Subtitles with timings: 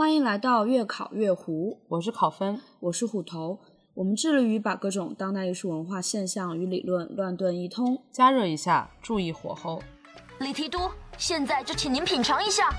[0.00, 3.58] 欢迎来到越考越糊，我是考分，我是虎头。
[3.92, 8.02] 我们致力于把各种当代艺术文化现象与理论乱炖一通。
[8.10, 9.82] 加热一下，注意火候。
[10.38, 10.78] 李提督，
[11.18, 12.70] 现在就请您品尝一下。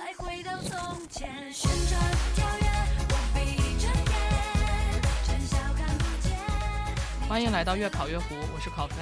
[0.00, 1.28] 再回到从前。
[1.52, 2.00] 旋转
[2.34, 2.66] 跳跃，
[3.10, 7.28] 我闭着眼，真笑看不见。
[7.28, 8.96] 欢迎来到月考月胡，我是考分。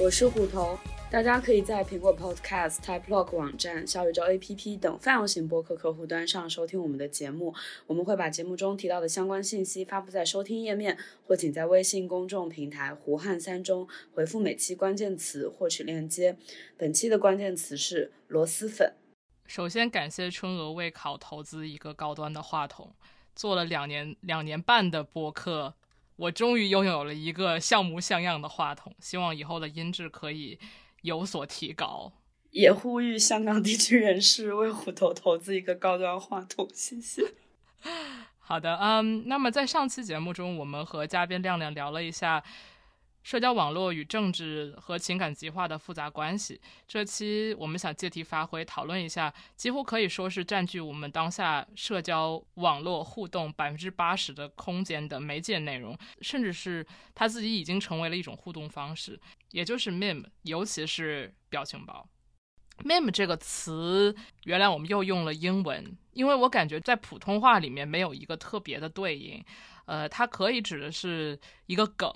[0.00, 0.76] 我是虎头。
[1.08, 7.54] 大家可以在苹果 Podcast、Type Log 网站、小宇宙 APP 等泛用型播客客户端上收听我们的节目。
[7.86, 10.98] 我们会把节目中提到的相关信息发布在收听页面，
[11.28, 16.36] 或请在微信公众平台“胡汉三中”回复每期关键词获取链接。
[16.76, 18.94] 本期的关键词是螺蛳粉。
[19.50, 22.94] 首先感谢春娥为考投资一个高端的话筒，
[23.34, 25.74] 做了两年两年半的播客，
[26.14, 30.56] 我终于拥有了一个像模像样的话筒，希望以后的音质可以
[31.02, 32.12] 有所提高。
[32.52, 37.34] 也呼吁香港地区人士为虎头投资一个高端话筒，谢谢。
[38.38, 42.40] 好的，嗯，那么在上期节目中，我们和嘉宾亮亮聊了一下
[43.22, 46.60] 社交网络与政治和情感极化的复杂关系。
[46.88, 62.08] 这期我们想借题发挥，讨论一下几乎可以说是占据我们当下社交网络互动百分之八十的空间的媒介内容，甚至是它自己已经成为了一种互动方式，也就是 meme，尤其是表情包。
[62.84, 69.44] meme 这个词，原来我们又用了英文，因为我感觉在普通话里面没有一个特别的对应，
[69.84, 72.10] 呃，它可以指的是一个梗。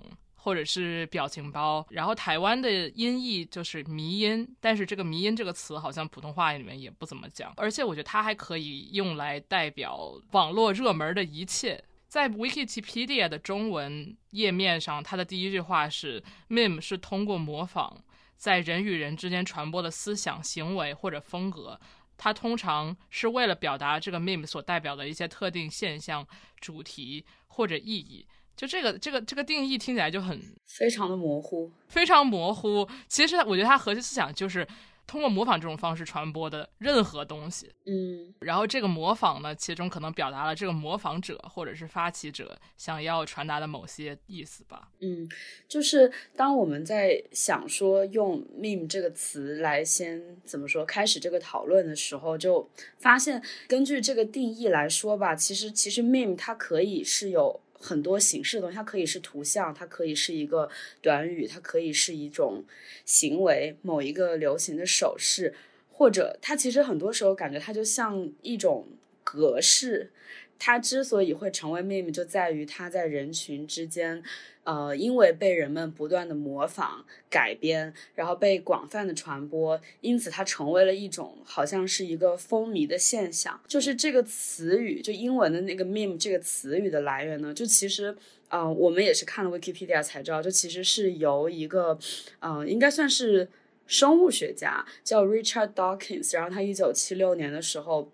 [0.44, 11.82] 或者是表情包，然后台湾的音译就是迷音，但是这个迷音这个词好像普通话里面也不怎么讲，而且我觉得它还可以用来代表网络热门的一切。
[12.08, 18.04] 在 Wikipedia 的中文页面上，它的第一句话是 “meme 是通过模仿
[18.36, 21.80] 在人与人之间传播的思想、行为或者风格”，
[22.18, 26.26] 它通常是为了表达这个 meme 所代表的一些特定现象、
[26.60, 28.26] 主题或者意义。
[28.56, 32.88] 就这个这个这个定义听起来就很非常的模糊，非常模糊。
[33.08, 34.66] 其实我觉得它核心思想就是
[35.06, 37.70] 通过模仿这种方式传播的任何东西。
[37.84, 44.88] 嗯，然后这个模仿呢，其中可能表达了这个模仿者或者是发起者想要传达的某些意思吧。
[45.00, 45.28] 嗯，
[45.68, 57.60] 就是当我们在想说用 meme 这个词来先怎么说开始这个讨论的时候，就发现根据这个定义来说吧，其实其实 meme 它可以是有。
[57.84, 60.70] 很多形式的东西，它可以是图像，它可以是一个
[61.02, 62.64] 短语，它可以是一种
[63.04, 65.54] 行为，某一个流行的手势，
[65.92, 68.88] 或者它其实很多时候感觉它就像一种
[69.22, 70.10] 格式。
[70.58, 74.22] 它之所以会成为 meme，就在于它在人群之间，
[74.62, 83.60] 呃，因为被人们不断的模仿、改编，然后被广泛的传播，因此它成为了一种好像是一个风靡的现象。
[83.66, 88.16] 就是这个词语，就英文的那个 meme 这个词语的来源呢，就其实，
[88.48, 91.98] 呃，我们也是看了 Wikipedia 才知道，就其实是由一个，
[92.38, 93.50] 呃，应该算是
[93.86, 98.10] 生物学家叫 Richard Dawkins，然后他一九七六年的时候。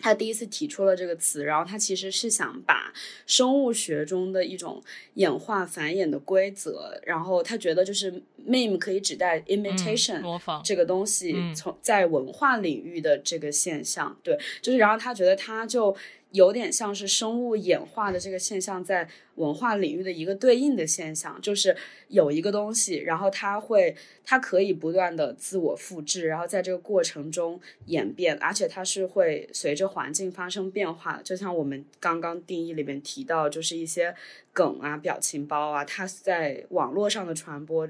[0.00, 2.92] 他第一次提出了这个词，然后他其实是想把
[3.26, 4.82] 生物学中的一种
[5.14, 15.96] 演化繁衍的规则，然后他觉得就是 meme 可以指代 imitation 模仿这个东西从在文化领域的这个现象，对，就是然后他觉得他就。
[16.32, 21.76] 有点像是生物演化的这个现象在文化领域的一个对应的现象，就是
[22.08, 31.20] 有一个东西，然后它会，它可以不断的自我复制，然后在这个过程中演变，而且它是会随着环境发生变化。
[31.24, 34.14] 就像我们刚刚定义里面提到，就是一些
[34.52, 37.88] 梗啊、表情包啊，它在网络上的传播。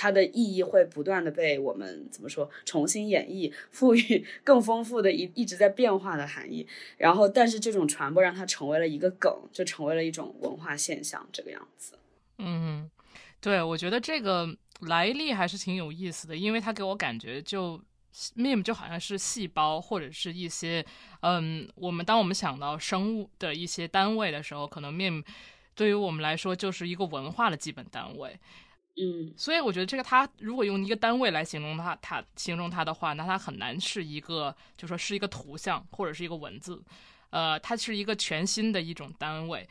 [0.00, 6.66] 它的意义会不断的被我们怎么说重新演绎，赋予更丰富的一一直在变化的含义。
[6.96, 11.98] 然后，但是这种传播让它成为了一个梗，就成为了一种文化现象，这个样子。
[12.38, 12.90] 嗯，
[13.42, 14.48] 对，我觉得这个
[14.80, 17.78] 来历还是挺有意思的，因为它给我感觉就
[18.36, 20.82] meme 就好像是细胞或者是一些
[21.20, 25.22] 嗯，我们当我们想到生物的一些单位的时候，可能 meme
[25.74, 28.40] 对于我们来说就是一个文化的基本单位。
[29.00, 36.82] 嗯所以我觉得这个它如果用一个单位来形容它，它形容它的话，那它很难是一个，就说是一个图像或者是一个文字，
[37.30, 39.66] 呃，它是一个全新的一种单位。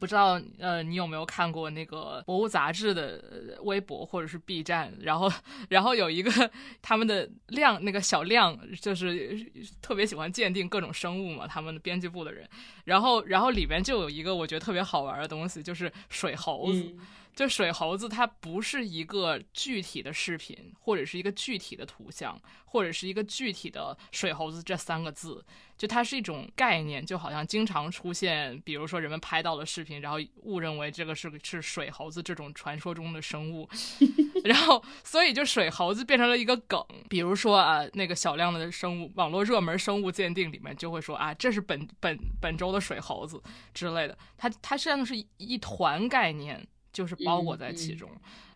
[0.00, 4.90] 不知道呃，你有没有看过那个博物杂志的呃微博或者是 B 站？
[5.02, 5.30] 然后，
[5.68, 6.50] 然后有一个
[6.80, 9.38] 他们的亮那个小亮，就是
[9.82, 12.48] 特别喜欢鉴定各种生物嘛，他们的编辑部的人。
[12.84, 16.82] 然后，然后里边就有一个我觉得特别好玩的东西，就是水猴子。
[16.82, 16.98] 嗯
[17.34, 25.44] 就水猴子，它不是一个具体的视频，或者是一个具体的图像，或者是一个具体的水猴子这三个字，
[25.76, 33.68] 就它是一种概念，就好像经常出现，比如说人们拍到了视频，然后误认为这个是是水猴子这种传说中的生物，
[34.44, 43.42] 然后所以就水猴子变成了一个梗，比如说啊，那个小量的生物网络热门生物鉴定里面就会说啊，这是本本本周的水猴子
[43.72, 46.64] 之类的，它它实际上是一一团概念。
[46.94, 48.08] 就是包裹在其中，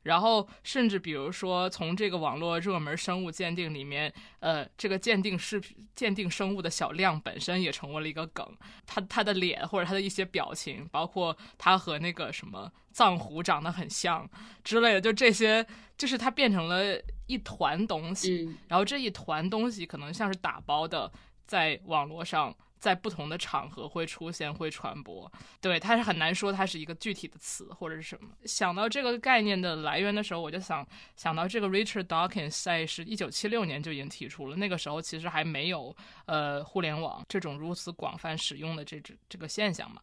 [0.05, 8.49] 然后甚至比如说从这个网络热门生物鉴定里面，呃，这个鉴定视频鉴定生物的小亮本身也成为了一个梗，
[8.87, 14.27] 他他的脸或者他的一些表情，包括他和那个什么藏狐长得很像
[14.63, 16.97] 之类的，就这些，就是它变成了
[17.27, 18.57] 一团东西，嗯。
[18.69, 21.11] 然后这一团东西可能像是打包的，
[21.45, 22.57] 在网络上。
[22.79, 25.31] 在不同的场合会出现，会传播，
[25.61, 28.31] 对，它是很难说它是一个具体的词或者是什么。
[28.45, 30.87] 想到这个概念的来源的时候，我就想
[31.17, 35.95] 想到这个 Richard Dawkins 在是一九七六年就已经提出了，那个时候其实还没有
[36.27, 40.01] 呃互联网这种如此广泛使用的这这这个现象嘛。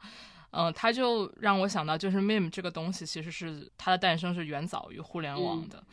[0.57, 5.77] 嗯、他就让我想到，就是 meme 这个东西其实是它的诞生是远早于互联网的。
[5.79, 5.85] 嗯、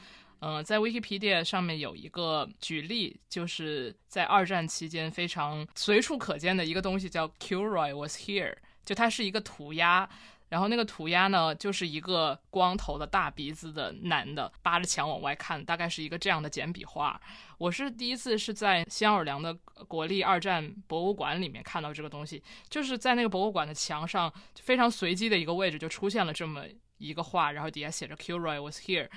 [0.45, 10.09] 嗯在 Wikipedia 上面有一个举例，就是在二战期间非常随处可见的一个东西叫 Kilroy was here，就它是一个涂鸦。
[10.49, 17.19] 然后那个涂鸦呢，就是一个光头的大鼻子的男的扒着墙往外看，大概是一个这样的简笔画。
[17.57, 19.55] 我是第一次是在新奥尔良的
[19.89, 26.65] 国立二战博物馆里面看到这个东西，就是在那个博物馆的墙上非常随机的一个位置就出现了这么
[26.99, 29.09] 一个画，然后底下写着 Kilroy was here。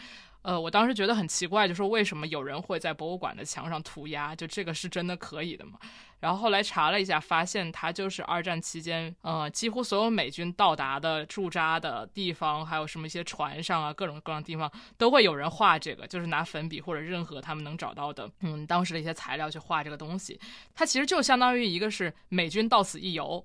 [0.46, 4.36] 呃，我当时觉得很奇怪，就说为什么有人会在博物馆的墙上涂鸦？
[4.36, 5.80] 就这个是真的可以的吗？
[6.20, 20.40] 然后后来查了一下，发现它就是二战期间，呃，几乎所有美军到达的驻扎的地方，还有什么一些船上啊，各种各样的地方，都会有人画这个，就是拿粉笔或者任何他们能找到的，嗯，当时的一些材料去画这个东西。
[20.76, 23.44] 它其实就相当于一个是美军到此一游，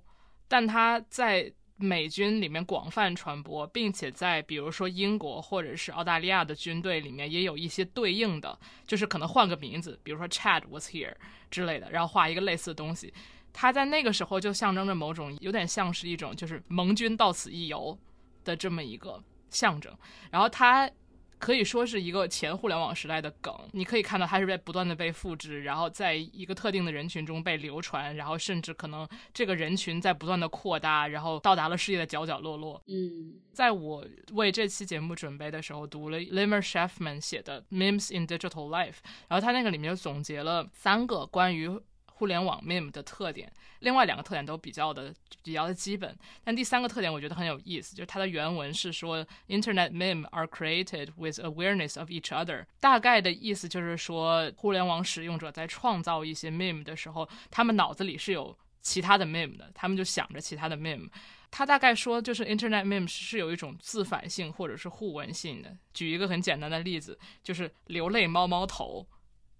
[0.48, 1.50] 但它在
[1.80, 11.14] 美军里面广泛传播，并且在比如说英国或者是澳大利亚的军队里面也有一些对应的，就是可能换个名字，比如说 Chad was here
[11.50, 13.12] 之类的，然后画一个类似的东西。
[13.52, 17.98] 它在那个时候就象征着某种有点像是一种就是盟军到此一游
[18.44, 19.96] 的这么一个象征，
[20.30, 20.90] 然后它。
[21.40, 32.80] 可以说是一个前互联网时代的梗，你可以看到它是在不断的被复制，然后在一个特定的人群中被流传，然后甚至可能这个人群在不断的扩大，然后到达了世界的角角落落。
[32.86, 38.92] 嗯在我为这期节目准备的时候，读了 Limer Sheffman 写的《Memes in Digital Life》，
[39.28, 41.68] 然后他那个里面就总结了三个关于
[42.20, 45.10] 互联网 meme 的特点，另外两个特点都比较的
[45.42, 46.14] 比较的基本，
[46.44, 61.08] 但第三个特点我觉得很有意思，就是它的原文是说 Internet meme are created with awareness of each other，大概的意思就是说，互联网使用者在创造一些 meme 的时候，他们脑子里是有其他的 meme 的，他们就想着其他的 meme。
[61.50, 65.74] 他大概说，就是 Internet meme 是有一种自反性或者是互文性的。
[65.94, 69.06] 举一个很简单的例子，就是流泪猫猫头。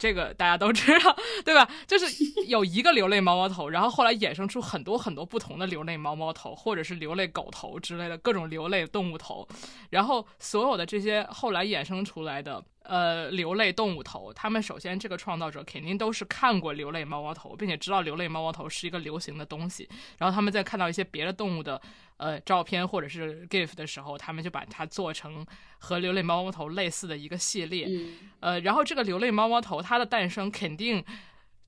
[0.01, 1.15] 这个大家都知道，
[1.45, 1.69] 对吧？
[1.87, 2.07] 就是
[2.47, 9.47] 有一个流泪猫猫头，然后后来衍生出很多很多不同的流泪猫猫头，或者是流泪狗头之类的各种流泪动物头，
[9.91, 21.81] 然后所有的这些后来衍生出来的呃流泪动物头，他们首先这个创造者肯定都是看过流泪猫猫头，并且知道流泪猫猫头是一个流行的东西，然后他们在看到一些别的动物的
[22.17, 25.47] 呃照片或者是 GIF 的时候，他们就把它做成
[25.79, 28.15] 和流泪猫猫头类似的一个系列，嗯。
[28.41, 31.05] 呃，然后这个流泪猫猫头它的诞生肯定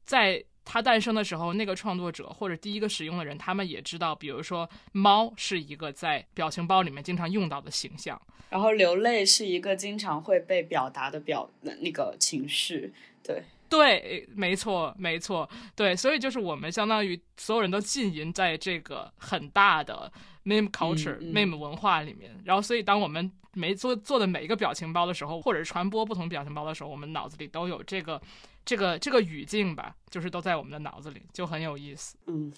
[0.03, 12.93] 在它诞生的时候，那个创作者或者第一个使用的人，他们也知道，比如说猫是一个在表情包里面经常用到的形象，然后流泪是一个经常会被表达的表那个情绪，
[13.23, 20.13] 对，对，没错，没错，对，所以就是我们相当于所有人都浸淫在这个很大的
[20.45, 21.33] meme culture、嗯。
[21.33, 28.21] meme 文化里面，然后所以当我们每做做的每一个表情包的时候，或者是传播不同表情包的时候，我们脑子里都有这个
[28.65, 32.17] 这个这个语境吧，就是都在我们的脑子里，就很有意思。
[32.27, 32.53] 嗯，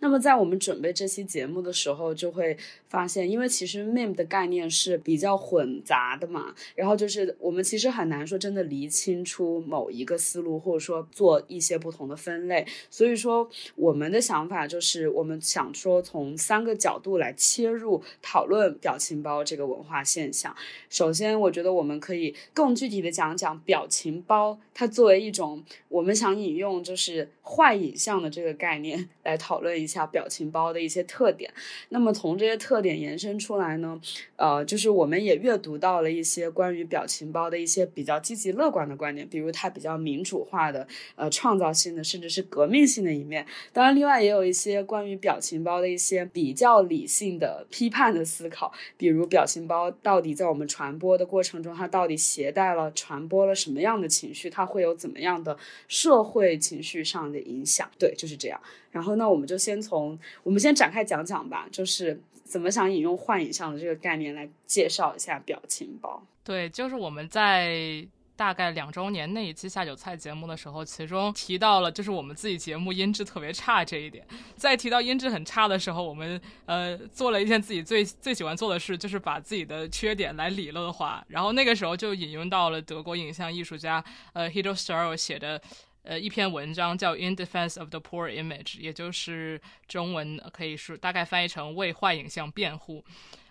[0.00, 2.56] 那么在我们准备这期节目的时候，就会
[2.88, 12.64] 发现，因为其实 meme 的概念是比较混杂的嘛，然后就是我们其实很难说真的厘清出某一个思路，或者说做一些不同的分类。
[12.88, 20.54] 所以说，我们的想法就是，我们想说从三个角度来切入讨论表情包这个文化现象。
[20.88, 25.47] 首先，我觉得我们可以更具体的讲讲表情包，它作为一种
[25.88, 31.50] 我们想引用就是坏影像的这个概念来讨论一下表情包的一些特点。
[31.88, 33.98] 那么从这些特点延伸出来呢，
[34.36, 40.86] 呃，就是我们也阅读到了一些关于表情包的一些比较积极乐观的观点，比如它比较民主化的、
[41.16, 43.46] 呃创造性的，甚至是革命性的一面。
[43.72, 57.88] 当然，另外也有一些关于表情包的一些比较理性的批判的思考，比如表情包到底在我们传播的过程中，它到底携带了传播了什么样的情绪，它会有怎么样的社会情绪上的影响？
[57.98, 58.60] 对，就是这样。
[58.90, 66.22] 然后呢，我们就先从我们先展开讲讲吧，就是怎么想引用幻影像的这个概念来介绍一下表情包。
[66.42, 74.24] 对，就是我们在大概两周年那一期下酒菜节目的时候，其中提到了就是我们自己节目音质特别差这一点。
[74.56, 81.22] 在提到音质很差的时候，我们呃做了一件自己最最喜欢做的事，就是把自己的缺点来理论化。
[81.28, 84.02] 然后那个时候就引用到了德国影像艺术家
[84.32, 85.60] 呃 Hido Starr 写的。
[86.02, 93.04] 呃，一篇文章叫《In Defense of the Poor Image》，也就是中文可以说大概翻译成“为坏影像辩护”。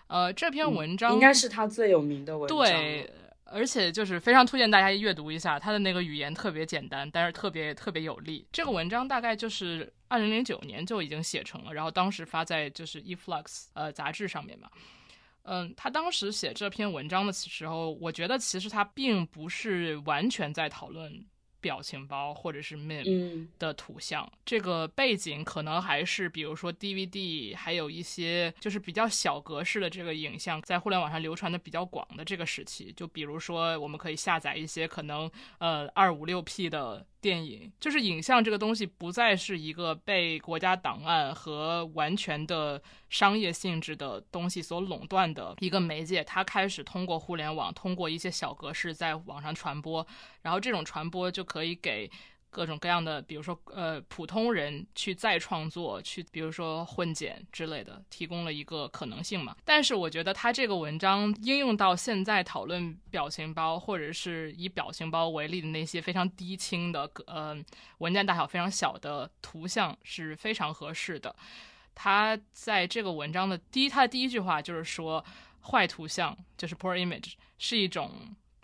[0.08, 2.56] 呃，这篇文章、嗯应该是他最有名的文章。
[2.56, 3.10] 对，
[3.44, 8.46] 而且就是非常推荐大家阅读一下，他的那个语言特别简单，但是特别特别有力。
[8.50, 14.68] 这个文章大概就是二零零九年就已经写成了，然后当时发在就是 eFlux 呃杂志上面嘛。
[15.42, 21.10] 嗯，他当时写这篇文章的时候，我觉得其实他并不是完全在讨论
[21.60, 32.92] 表情包或者是 meme 嗯的图像，这个背景可能还是比如说 DVD，还有一些就是比较小格式的这个影像，在互联网上流传的比较广的这个时期。
[32.96, 50.06] 就比如说，我们可以下载一些可能呃二五六 P 的电影，就是影像这个东西不再是一个被国家档案和完全的商业性质的东西所垄断的一个媒介，它开始通过互联网，通过一些小格式在网上传播，
[50.42, 52.10] 然后这种传播就可以给。
[52.50, 59.56] 各种各样的，比如说呃，普通人去再创作，去比如说混剪之类的，提供了一个可能性嘛。
[59.64, 67.56] 但是我觉得他这个文章应用到现在讨论表情包，或者是以表情包为例的那些非常低清的呃
[67.98, 71.34] 文件大小非常小的图像是非常合适的。
[71.94, 75.24] 他在这个文章的第一，他的第一句话就是说，
[75.62, 78.12] 坏图像就是 poor image 是一种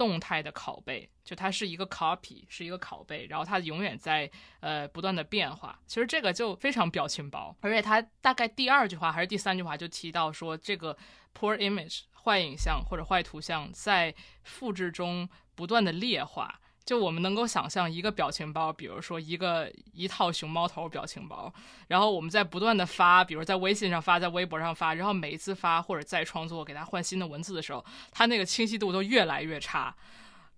[0.05, 4.31] 动态的拷贝，就它是一个 copy，是一个拷贝，然后它永远在
[4.61, 5.79] 呃不断的变化。
[5.87, 10.95] 其实这个就非常表情包，而且它大概第二句话还是第三句话就提到说，这个
[11.33, 16.61] poor image 坏影像或者坏图像在复制中不断的劣化。
[16.85, 21.53] 就我们能够想象一个表情包，比如说一个一套熊猫头表情包，
[21.89, 29.95] 然后我们在不断的发，比如在微信上发，在微博上发，然后每一次发或者再创作，给它换新的文字的时候，它那个清晰度都越来越差。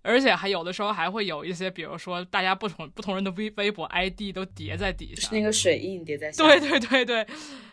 [0.03, 6.59] 而且还有的时候还会有一些，比如说大家不同不同人的微微博 ID 都叠在底下，是那个水印叠在下对。
[6.61, 7.27] 对对对，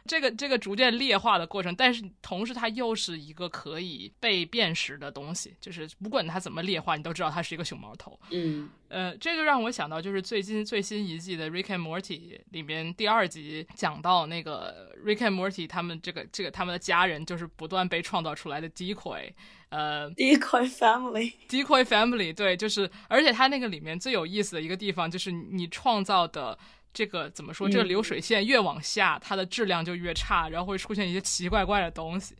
[0.06, 8.18] 这个这个逐渐劣化的过程，但是同时它又是一个可以被辨识的东西，就是不管它怎么劣化，你都知道它是一个熊猫头。
[8.30, 12.18] 嗯呃，这就让我想到，就是最近最新一季的《Rick and Morty》
[12.50, 19.32] 里面第二集讲到那个 Rick and Morty 他们这个这个他们的家人就是不断被创造出来的 decoy，
[19.70, 26.56] 呃 Decoy Family，decoy family，对，就是，而且它那个里面最有意思的一个地方就是你创造的
[26.94, 32.34] 这个怎么说，这个嗯流水线越往下，它的质量就越差，然后会出现一些奇奇怪怪的东西。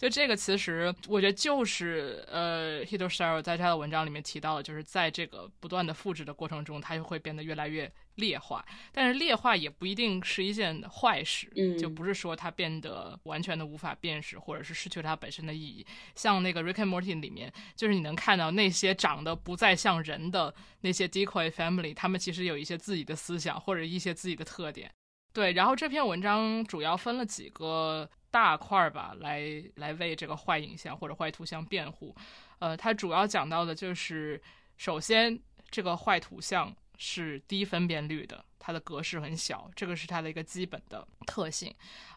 [0.00, 8.64] 就这个，其实我觉得就是呃 h i t o s h a r o 在他的文章里面提到的，就是在这个不断的复制的过程中，它就会变得越来越劣化。
[8.92, 15.84] 但是劣化也不一定是一件坏事，嗯就不是说它变得完全的无法辨识，或者是失去了它本身的意义。
[16.14, 24.90] 像那个 Rick and Morty 里面，就是你能看到那些长得不再像人的那些 decoy family，他们其实有一些自己的思想或者一些自己的特点。
[25.32, 32.14] 对，然后这篇文章主要分了几个大块儿吧，来来为这个坏影像或者坏图像辩护。
[32.58, 34.40] 呃，它主要讲到的就是，
[34.76, 35.38] 首先
[35.70, 41.72] 这个坏图像是低分辨率的，它的格式很小，这个是它的一个基本的特性。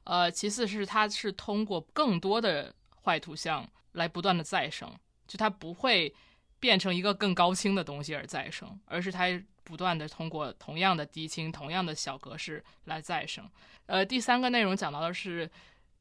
[0.06, 4.92] 呃，其次是它是通过更多的坏图像来不断的再生，
[5.28, 6.14] 就它不会
[6.60, 9.28] 变成一个更高清的东西而再生，而是它
[9.64, 13.50] 不断的通过同样的低清、同样的小格式来再生。
[13.86, 15.50] 呃，第三个内容讲到的是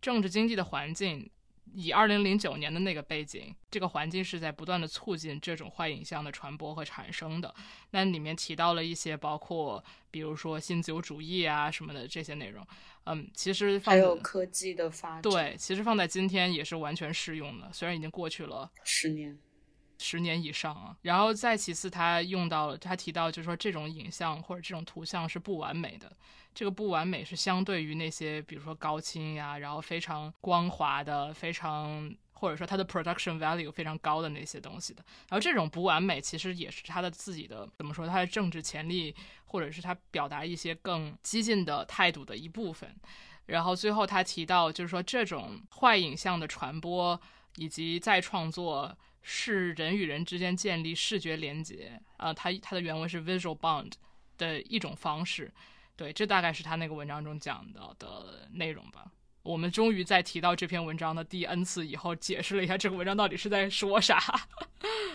[0.01, 1.31] 政治经济的环境。
[1.75, 7.55] 以二零零九年的那个背景，这个环境是在不断的促进这种坏影像的传播和产生的。
[7.93, 12.67] 那里面提到了一些，包括比如说新自由主义啊什么的这些内容。
[13.05, 19.39] 嗯，其实放还有科技的发展，对，其实放在今天也是完全适用的，虽然已经过去了十年。
[20.03, 26.13] 十年以上啊，然后再其次，他用到了，他提到就是说这种影像或者这种图像是不完美的，
[26.53, 35.05] 这个不完美是相对于那些比如说高清呀，然后非常光滑的，非常或者说它的 production value 非常高的那些东西的。
[35.29, 42.93] 然后这种不完美其实也是他的自己的怎么说，他的政治潜力或者是他表达一些更激进的态度的一部分。
[43.47, 47.21] 然后最后他提到就是说这种坏影像的传播
[47.57, 48.97] 以及再创作。
[49.23, 53.93] 是人与人之间建立视觉连接啊，它它的原文是 visual bond
[54.37, 55.51] 的一种方式。
[55.97, 59.13] 对，这大概是他那个文章中讲到的内容吧。
[59.43, 64.21] 我们终于在提到这篇文章的第 n 次以后，解释了一下这个文章到底是在说啥。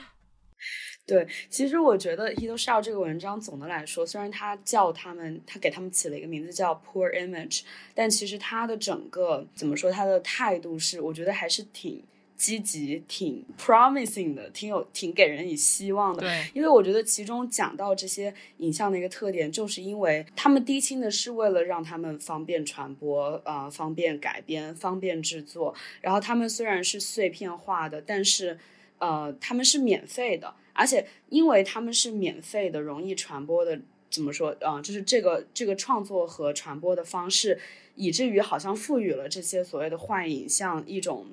[1.08, 7.64] 对，其实我觉得 Hito Shao 这个文章总的来说，虽然他叫他们，他给他们起了一个名字叫 Poor Image，
[7.96, 12.04] 但其实他的整个怎么说，他的态度是，我觉得还是挺。
[12.38, 16.22] 积极、挺 promising 的，挺有、挺给人以希望的。
[16.22, 25.74] 对，因为我觉得其中讲到这些影像的一个特点，就是因为他们低清的是为了让他们方便传播，呃，方便改编、方便制作。
[26.00, 28.60] 然后他们虽然是碎片化的，但是
[29.00, 34.80] 呃，他们是免费的，而且因为他们是免费的、容易传播的，怎么说啊？
[34.80, 37.60] 就是这个这个创作和传播的方式，
[37.96, 41.26] 以至于好像赋予了这些所谓的幻影像一种。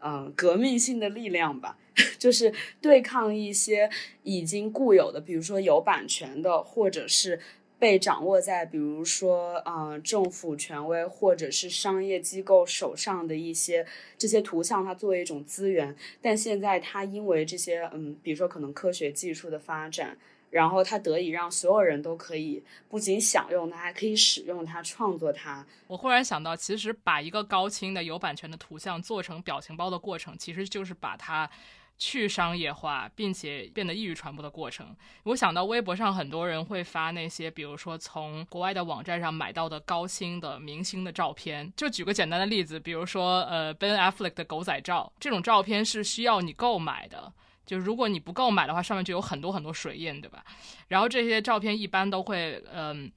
[0.00, 1.78] 嗯，革命性的力量吧，
[2.18, 3.90] 就是对抗一些
[4.22, 7.40] 已经固有的，比如说有版权的，或者是
[7.78, 20.18] 被掌握在，比如说，呃，政府权威或者是商业机构手上的一些这些图像，它作为一种资源，但现在它因为这些，嗯，比如说可能科学技术的发展。
[20.50, 25.64] 然后它得以让所有人都可以不仅享用它，还可以使用它、创作它。
[25.86, 31.50] 我忽然想到，其实把一个高清的有版权的图像做成表情包的过程，其实就是把它
[31.98, 34.94] 去商业化，并且变得易于传播的过程。
[35.24, 41.72] 我想到微博上很多人会发那些，比如说从国外的网站上买到的高清的明星的照片。
[41.76, 47.32] 就举个简单的例子，比如说呃 Ben Affleck 的狗仔照，这种照片是需要你购买的。
[47.68, 50.42] 就如果你不购买的话，上面就有很多很多水印，对吧？
[50.88, 53.12] 然后这些照片一般都会，嗯，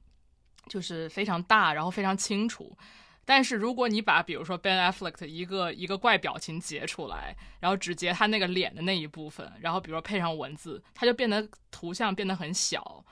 [0.67, 2.77] 就是非常大，然后非常清楚。
[3.23, 13.05] 但是如果你把比如说 Ben Affleck 一个一个怪表情截出来，然后只截他那个脸的那一部分，然后比如说配上文字，它就变得图像变得很小。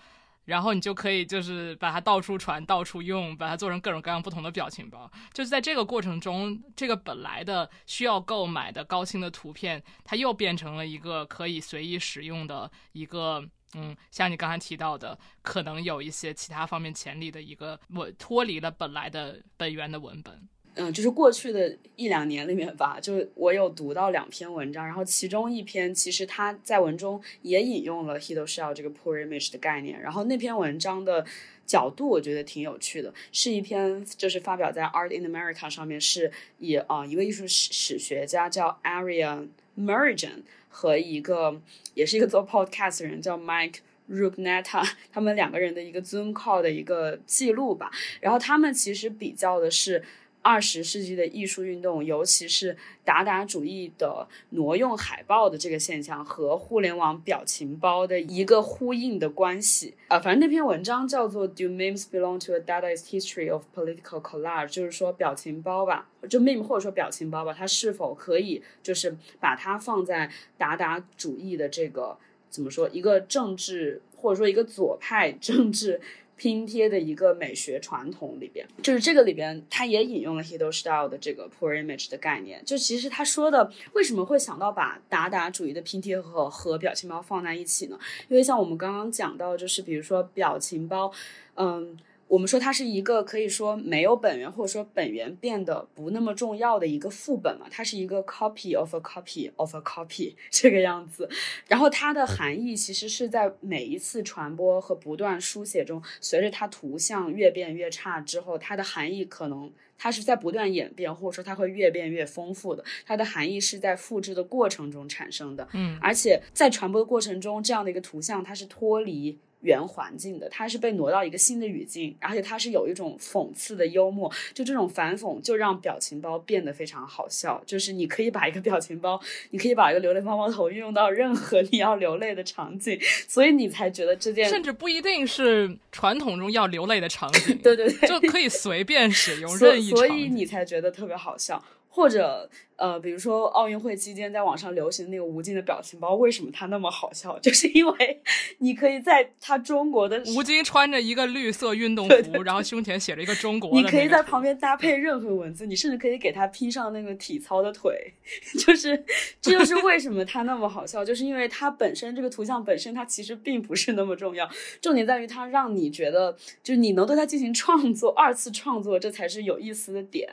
[0.49, 5.09] 然后你就可以就是把它到处传、到处用，把它做成各种各样不同的表情包。
[5.31, 20.49] 就是在这个过程中，这个本来的需要购买的高清的图片，它又变成了一个可以随意使用的一个，嗯，像你刚才提到的，可能有一些其他方面潜力的一个，我脱离了本来的本源的文本。
[20.75, 31.25] 嗯，就是过去的一两年里面吧，就我有读到两篇文章，然后其中一篇其实他在文中也引用了 Hito Shell 这个 poor image 的概念，然后那篇文章的
[31.65, 41.59] 角度我觉得挺有趣的，是一篇就是发表在 Art in America 上面，是以啊一个艺术史史学家叫 Arian Mergen 和一个
[41.93, 43.79] 也是一个做 podcast 的人叫 Mike
[44.09, 50.01] Rugnetta，他们两个人的一个 Zoom call 的一个记录吧，然后他们其实比较的是。
[50.41, 72.17] 二十世纪的艺术运动，尤其是达达主义的挪用海报的这个现象，和互联网表情包的一个呼应的关系啊，反正那篇文章叫做 "Do memes belong to a Dadaist history of political collage"，就是说表情包吧，就 meme 或者说表情包吧，它是否可以就是把它放在达达主义的这个
[72.49, 75.99] 怎么说一个政治或者说一个左派政治。
[76.39, 82.63] 拼贴的一个美学传统里边，就是这个里边，他也引用了 Hedo style 的这个 poor image 的概念。
[82.63, 87.99] 就其实他说的，为什么会想到把达达主义的拼贴和和表情包放在一起呢？
[88.29, 91.11] 因为像我们刚刚讲到，就是比如说表情包，
[91.55, 91.97] 嗯。
[92.29, 101.27] 我们说它是一个可以说没有本源，或者说本源变得不那么重要的一个副本嘛，它是一个 copy of a copy of a copy 这个样子。
[101.67, 112.83] 然后它的含义其实是在每一次传播和不断书写中，随着它图像越变越差之后，它的含义可能它是在不断演变，或者说它会越变越丰富的。
[113.07, 115.67] 它的含义是在复制的过程中产生的。
[115.73, 119.39] 嗯，而且在传播的过程中，这样的一个图像它是脱离。
[119.61, 127.61] 原环境的，它是被挪到一个新的语境，而且它是有一种讽刺的幽默，就这种反讽就让表情包变得非常好笑。
[127.65, 129.19] 就是你可以把一个表情包，
[129.51, 140.05] 你可以把一个流泪猫猫头运用到任何你要流泪的场景，所以你才觉得这件甚至不一定是传统中要流泪的场景， 对对对，就可以随便使用任意所。
[140.05, 141.63] 以你才觉得特别好笑。
[141.91, 147.37] 或者呃，比如说奥运会期间在网上流行那个吴京的表情包，为什么他那么好笑？
[147.43, 148.21] 就是因为
[148.59, 158.13] 你可以在他中国的吴京穿着一个绿色运动服，对对对然后胸前写着一个中国你可以在旁边搭配任何文字，你甚至可以给他拼上那个体操的腿，
[158.65, 159.03] 就是
[159.41, 164.49] 这就是为什么他那么好笑，就是因为他本身这个图像本身它其实并不是那么重要，
[164.81, 166.31] 重点在于他让你觉得
[166.63, 170.29] 就是你能对他进行创作，二次创作，这才是有意思的点。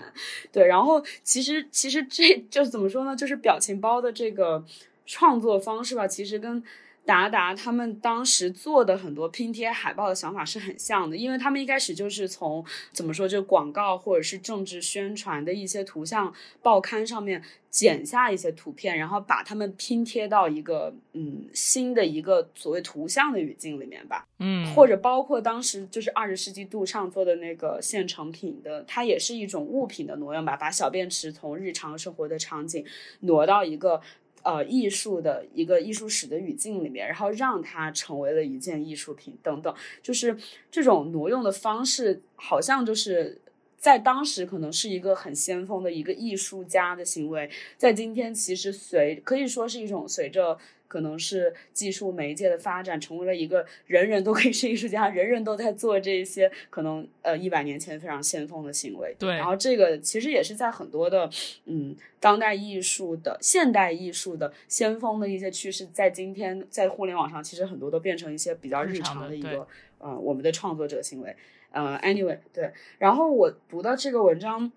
[0.52, 3.14] 对，然后其实其实这就是怎么说呢？
[3.14, 4.64] 就是表情包的这个
[5.04, 6.62] 创作方式吧，其实跟
[7.06, 17.40] 达达他们当时做的很多拼贴海报的想法是很像的，因为他们一开始就是从怎么说，就广告或者是政治宣传的一些图像报刊上面
[17.70, 24.26] 剪下一些图片，然后把它们拼贴到一个嗯新的一个所谓图像的语境里面吧。
[24.40, 32.84] 嗯，或者包括当时就是二十世纪杜尚做的那个现成品的，它也是一种物品的挪用吧，把小便池从日常生活的场景
[33.20, 34.00] 挪到一个
[34.46, 40.36] 呃艺术的一个艺术史的语境里面，然后让它成为了一件艺术品等等，就是
[40.70, 43.42] 这种挪用的方式，好像就是。
[43.78, 59.14] 在当时可能是一个很先锋的一个艺术家的行为，在今天其实随可以说是一种随着可能是技术媒介的发展，成为了一个人人都可以是艺术家，人人都在做这些可能呃一百年前非常先锋的行为。
[59.18, 61.28] 对然后这个其实也是在很多的
[61.64, 69.66] 嗯当代艺术的现代艺术的先锋的一些趋势，在今天在互联网上，其实很多都变成一些比较日常的一个
[69.98, 71.36] 呃我们的创作者行为。
[71.70, 72.72] 呃，anyway，对。
[72.98, 74.72] 然后我读到这个文章。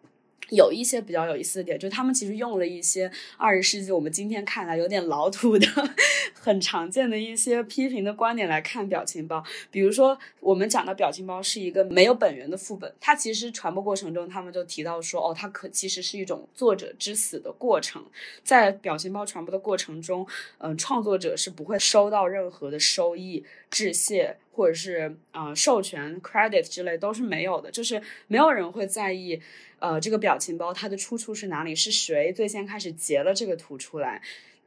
[0.49, 5.67] 有一些比较有意思的点，就是他们其实用了一些二十世纪我们今天看来有点老土的、
[6.33, 9.43] 很常见的一些批评的观点来看表情包。
[9.71, 18.03] 比如说，我们讲的表情包是一个没有本源的副本，它其实传播过程中，他们就提到说，哦，它可其实是一种作者之死的过程。
[18.43, 20.25] 在表情包传播的过程中，
[20.59, 29.41] 嗯、创作者是不会收到任何的收益、致谢或者是啊、授权、credit 之类都是没有的，就是没有人会在意。
[29.79, 31.75] 呃，这个表情包它的出处是哪里？
[31.75, 34.21] 是谁最先开始截了这个图出来？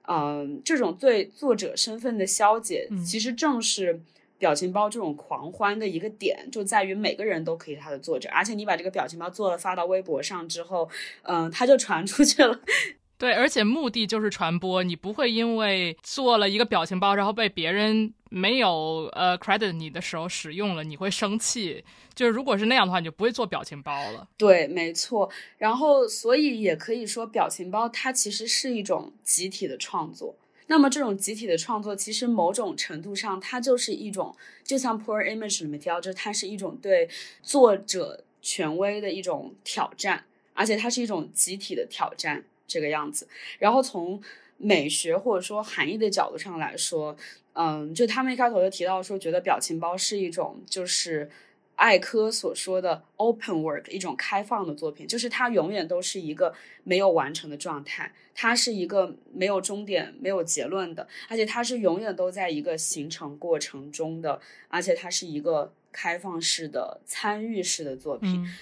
[0.09, 4.01] 嗯、这种对作者身份的消解，其实正是
[4.37, 10.88] 表情包这种狂欢的一个点，就在于每个人都可以是他的作者，而且你把这个表情包做了发到微博上之后，
[11.22, 12.61] 嗯、它就传出去了。
[13.16, 21.85] 对，而且目的就是传播，你不会因为做了一个表情包，然后被别人没有呃 credit 你的时候使用了，你会生气。
[22.14, 24.27] 就是如果是那样的话，你就不会做表情包了。
[24.37, 25.31] 对，没错。
[25.59, 30.35] 然后，所以也可以说，表情包它其实是一种集体的创作。
[30.68, 37.09] 那么，这种集体的创作，其实某种程度上，它就是一种，就像 Poor Image 里面提到，就是它是一种对
[37.42, 43.29] 作者权威的一种挑战，而且它是一种集体的挑战，这个样子。
[43.59, 44.23] 然后从
[44.62, 47.16] 美学或者说含义的角度上来说，
[47.55, 51.29] 嗯，就他们一开头就提到说，觉得表情包是一种就是
[51.75, 68.31] 艾科所说的 open work，一种开放的作品，就是它永远都是一个没有完成的状态，它是一个没有终点、没有结论的，而且它是永远都在一个形成过程中的，而且它是一个开放式的、参与式的作品。
[68.44, 68.55] 嗯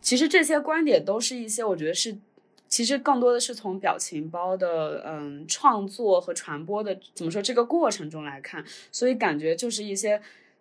[0.00, 2.16] 其实这些观点都是一些，我觉得是，
[2.68, 10.20] 其实更多的是从表情包的嗯创作和传播的怎么说这个过程中来看，所以感觉就是一些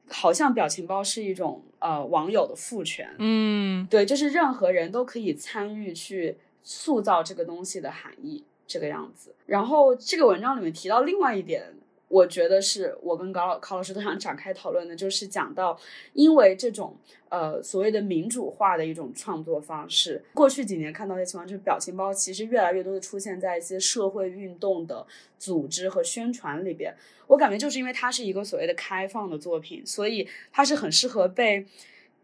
[0.09, 9.35] 好像表情包是一种呃网友的赋权，嗯，对，就是任何人都可以参与去塑造这个东西的含义，这个样子。
[9.45, 11.73] 然后这个文章里面提到另外一点，
[12.07, 15.77] 我觉得是我跟高老高老师都想展开讨论的，就是讲到
[16.13, 16.95] 因为这种
[17.29, 25.05] 呃所谓的民主化的一种创作方式，过去几年看到一些情况，就是表情包其实越来越多的出现在一些社会运动的
[25.37, 26.93] 组织和宣传里边。
[27.27, 31.65] 我感觉就是因为它是一个所谓的开放的作品，所以它是很适合被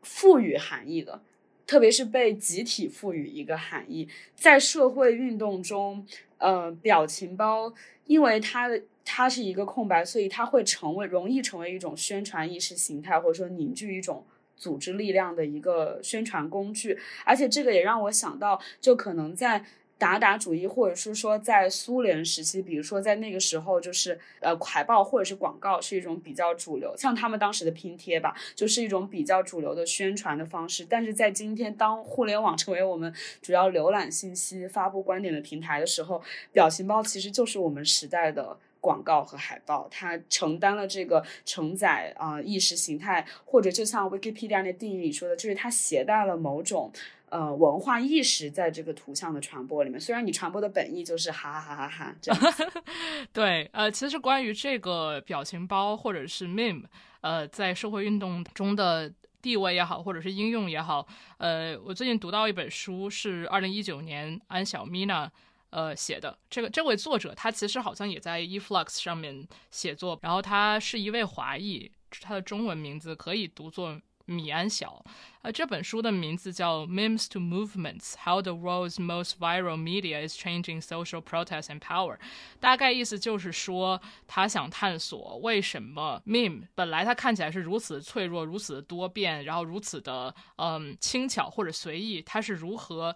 [0.01, 1.21] 赋予含义的。
[1.65, 6.05] 特别是被集体赋予一个含义，在社会运动中，
[6.37, 7.73] 呃，表情包
[8.05, 16.97] 因为它的它是一个空白，所以它会成为容易成为一种宣传意识形态，或者说凝聚一种组织力量的一个宣传工具。
[17.25, 19.65] 而且这个也让我想到，就可能在
[19.97, 30.85] 达达主义，或者是说在苏联时期，比如说在那个时候，就是呃海报或者是广告是一种比较主流，像他们当时的拼贴吧，就是一种比较主流的宣传的方式。
[30.89, 38.57] 但是在今天，当互联网成为我们主要浏览信息、发布观点的平台的时候，表情包其实就是我们时代的。
[38.83, 46.91] 广告和海报，它承担了这个承载啊、意识形态，或者就像 Wikipedia 那定义里说的，就是它携带了某种
[47.29, 49.97] 呃文化意识在这个图像的传播里面。
[49.97, 52.41] 虽然你传播的本意就是哈哈哈哈哈这样，
[53.31, 56.83] 对，呃，其实关于这个表情包或者是 meme，
[57.21, 59.09] 呃，在社会运动中的
[59.41, 65.31] 地位也好，或者是应用也好，呃，我最近读到一本书，是二零一九年安小咪娜
[65.73, 66.37] 呃写的。
[66.49, 75.03] 这个这位作者他其实好像也在 eFlux 上面写作，然后他是一位华裔，他的中文名字可以读作米安晓。
[75.41, 82.15] 呃，这本书的名字叫《Memes to Movements: How the World's Most Viral Media is Changing Social Protest and Power》。
[82.61, 93.13] 大概意思就是说，他想探索为什么 meme 本来它看起来是如此脆弱、如此的多变，然后如此的嗯轻巧或者随意，它是如何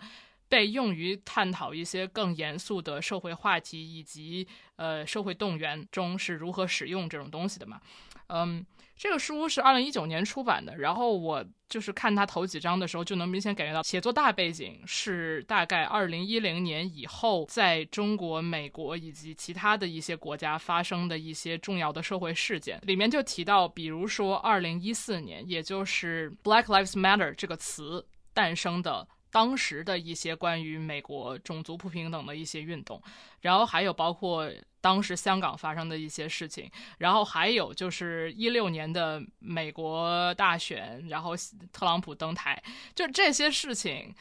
[0.49, 7.81] 被用于探讨一些更严肃的社会话题以及呃社会动员中是如何使用这种东西的嘛？
[8.27, 8.65] 嗯，
[8.97, 22.79] 这个书是二零一九年出版的，然后我就是看它头几章的时候，就能明显感觉到写作大背景是大概二零一零年以后，在中国、美国以及其他的一些国家发生的一些重要的社会事件。
[22.83, 29.07] 里面就提到，比如说二零一四年，也就是 Black Lives Matter 这个词诞生的。
[29.37, 32.99] 当时的一些关于美国种族不平等的一些运动，
[33.41, 41.35] 然后还有包括当时香港发生的一些事情，然后还有就是一六年的美国大选，然后
[41.71, 42.59] 特朗普登台，
[42.95, 44.11] 就这些事情，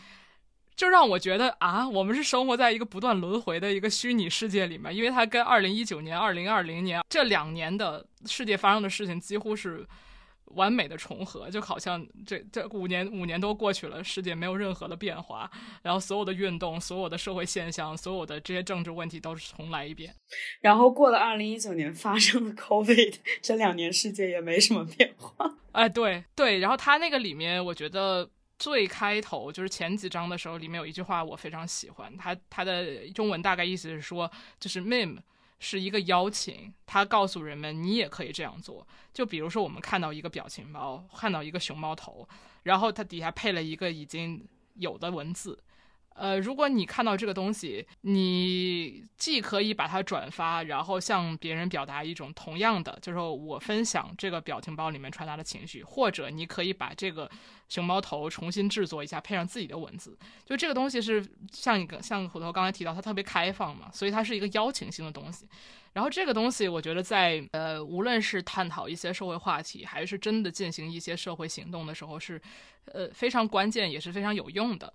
[0.74, 9.87] 就让我觉得啊，我们是生活在一个不断轮回的一个虚拟世界里面，因为它跟二零一九年、二零二零年这两年的世界发生的事情几乎是。
[10.55, 15.51] 完美的重合，就好像这这五年五年都过去了，世界没有任何的变化，
[15.83, 20.15] 然后所有的运动、所有的社会现象、所有的这些政治问题都是重来一遍。
[20.61, 25.57] 然后过了二零一九年，发生了 COVID， 这两年世界也没什么变化。
[25.73, 35.19] 哎，对对，然后他那个里面，我觉得最开头就是前几章的时候，里面有一句话我非常喜欢，他他的中文大概意思是说，就是 meme。
[35.59, 38.87] 是一个邀请，他告诉人们你也可以这样做。
[39.12, 42.29] 就比如说，我们看到一个表情包，看到一个熊猫头，
[42.62, 45.59] 然后它底下配了一个已经有的文字。
[46.18, 57.31] 呃，如果你看到这个东西，你既可以把它转发，然后向别人表达一种同样的，就是我分享这个表情包里面传达的情绪，或者你可以把这个
[57.68, 60.16] 熊猫头重新制作一下，配上自己的文字。
[60.46, 65.46] 就这个东西是像一个像虎头刚才提到，它特别开放嘛，所以它是一个邀请性的东西。
[65.92, 72.40] 然后这个东西，我觉得在呃，无论是探讨一些社会话题，还是真的进行一些社会行动的时候，是
[72.92, 74.92] 呃非常关键，也是非常有用的。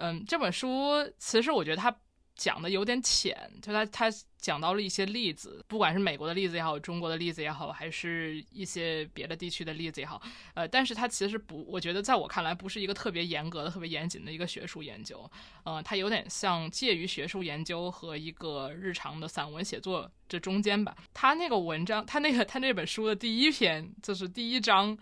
[0.00, 1.94] 嗯，这本书其实我觉得它
[2.34, 10.22] 讲的有点浅，就它它讲到了一些例子，不管是美国的例子也好，中国的例子也好，还是一些别的地区的例子也好，
[10.54, 15.30] 呃，但是它其实不，我觉得在我看来不是一个特别严格的、特别严谨的一个学术研究，
[15.64, 20.96] 呃，它有点像介于学术研究和一个日常的散文写作这中间吧。
[21.12, 24.96] 他那个文章，他那个他那本书的第一篇就是第一章。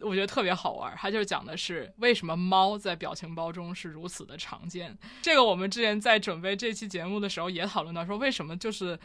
[0.00, 4.96] 我觉得特别好玩，它就是讲的是为什么猫在表情包中是如此的常见。
[5.22, 8.98] 这个我们之前在准备这期节目的时候也讨论到，说为什么就是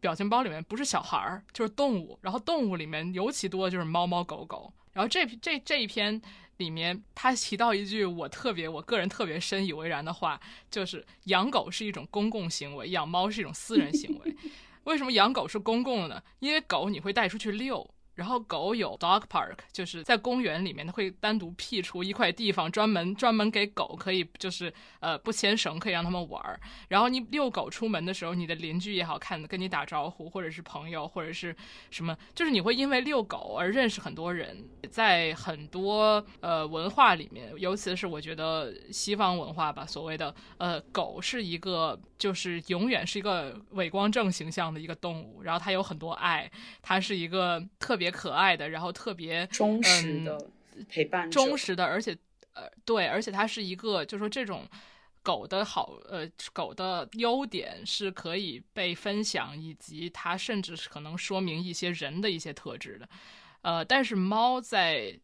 [0.00, 4.72] 表情包里面不是小孩儿就是动物，然后动物里面尤其多的就是猫猫狗狗。
[4.92, 6.20] 然后这这这一篇
[6.56, 14.36] 里面，他提到一句我特别我个人特别深以为然的话，就是养狗是一种公共行为，养猫是一种私人行为。
[14.84, 16.22] 为什么养狗是公共的呢？
[16.40, 17.88] 因为狗你会带出去遛。
[18.20, 26.60] 然后狗有 dog park，就是在公园里面，它会单独辟出一块地方，专门专门给狗可以就是呃不牵绳，可以让他们玩儿。
[26.88, 31.56] 然后你遛狗出门的时候，你的邻居也好看跟你打招呼，或者是朋友，或者是
[31.90, 34.68] 什么，就是你会因为遛狗而认识很多人。
[34.90, 46.48] 在很多呃文化里面，尤其是我觉得西方文化吧，所谓的呃狗是一个就是永远是一个伟光正形象的一个动物，然后它有很多爱，
[46.80, 48.08] 它是一个特别。
[48.20, 50.50] 可爱的，然后特别忠实的
[50.90, 52.14] 陪伴，忠实的，而且
[52.52, 54.68] 呃，对，而且它是一个，就说这种
[55.22, 63.08] 狗的好，呃，狗的优点是可以被分享，以及它甚至是可能说明一些人的一些特质的，
[63.62, 65.18] 呃，但是猫在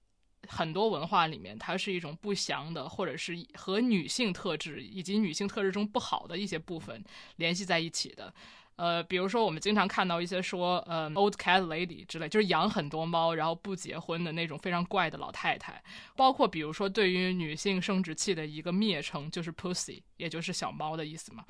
[0.48, 7.02] 很多文化里面，它是一种不祥的，或者是和女性特质以及女性特质中不好的一些部分
[7.36, 8.32] 联系在一起的。
[8.76, 15.82] 呃，比如说我们经常看到一些说，呃，old cat lady 之类，就是养很多猫然后不结婚的那种非常怪的老太太。
[16.14, 21.42] 包括比如说对于女性生殖器的一个蔑称，就是 pussy，也就是小猫的意思嘛。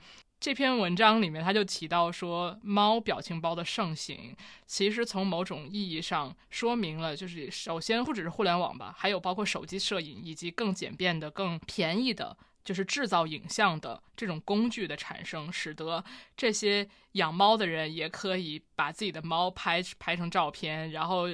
[0.46, 4.32] 这篇文章里面他就提到说，猫表情包的盛行，
[4.64, 12.36] 其实从某种意义上说明了，就是首先不只是互联网吧，还有包括手机摄影以及更简便的、更便宜的。
[12.64, 16.04] 就是制造影像的这种工具的产生，使得
[16.36, 21.28] 这些养猫的人也可以把自己的猫拍拍成照片，然后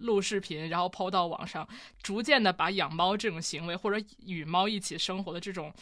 [0.00, 1.68] 录视频，然后抛到网上，
[2.02, 5.72] 逐渐的把养猫这种行为或者与猫一起生活的这种。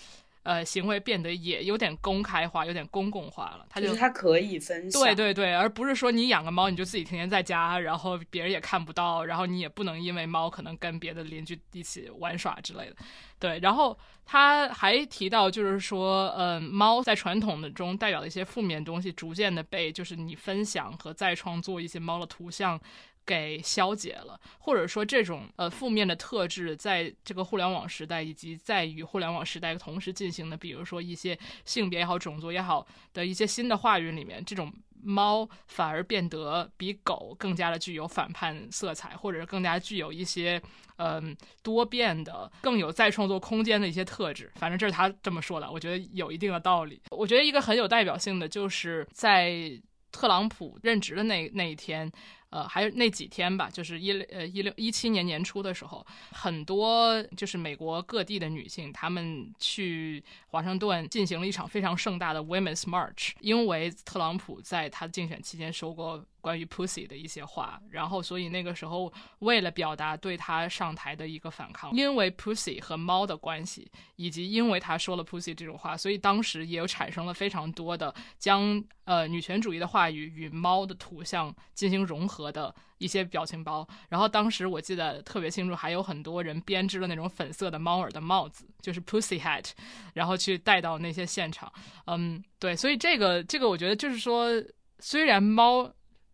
[0.42, 3.66] 呃，行为变得也有点公开化，有点公共化了。
[3.70, 12.96] 它就是它可以分享，对对对，而不是说你养个猫你就自己天天在家，然后别人也看不到，然后你也不能因为猫可能跟别的邻居一起玩耍之类的。
[13.38, 22.80] 对，然后他还提到，就是说，嗯，猫在传统的中代表的一些负面东西，逐渐的被就是你分享和再创作一些猫的图像。
[23.24, 34.72] 给消解了，或者说这种呃负面的特质，在这个互联网时代以及在与互联网时代同时进行的，比如说一些性别也好、种族也好的一些新的话语里面，这种
[35.04, 40.60] 猫反而变得比狗更加的具有反叛色彩，或者是更加具有一些
[40.96, 44.50] 嗯多变的、更有再创作空间的一些特质。
[44.56, 47.00] 反正这是他这么说的，我觉得有一定的道理。
[47.10, 49.80] 我觉得一个很有代表性的，就是在
[50.10, 52.10] 特朗普任职的那那一天。
[52.52, 66.24] 呃，还有那几天吧，就是一呃一六一七年年初的时候，很多就是美国各地的女性，她们去华盛顿进行了一场非常盛大的 Women's March，因为特朗普在他竞选期间说过。
[66.42, 83.86] 关于 Pussy 的一些话，然后所以那个时候为了表达对他上台的一个反抗，因为 Pussy 和猫的关系，以及因为他说了 Pussy 这种话，所以当时也有产生了非常多的将呃女权主义的话语与猫的图像进行融合的一些表情包。
[84.08, 89.70] 然后当时我记得特别清楚，还有很多人编织了那种粉色的猫耳的帽子，就是 Pussy hat，
[90.12, 91.72] 然后去带到那些现场。
[92.06, 94.50] 嗯，对，所以这个这个我觉得就是说，
[94.98, 95.88] 虽然猫。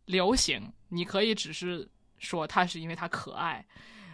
[0.08, 3.64] 流行，你可以只是说它是因为它可爱，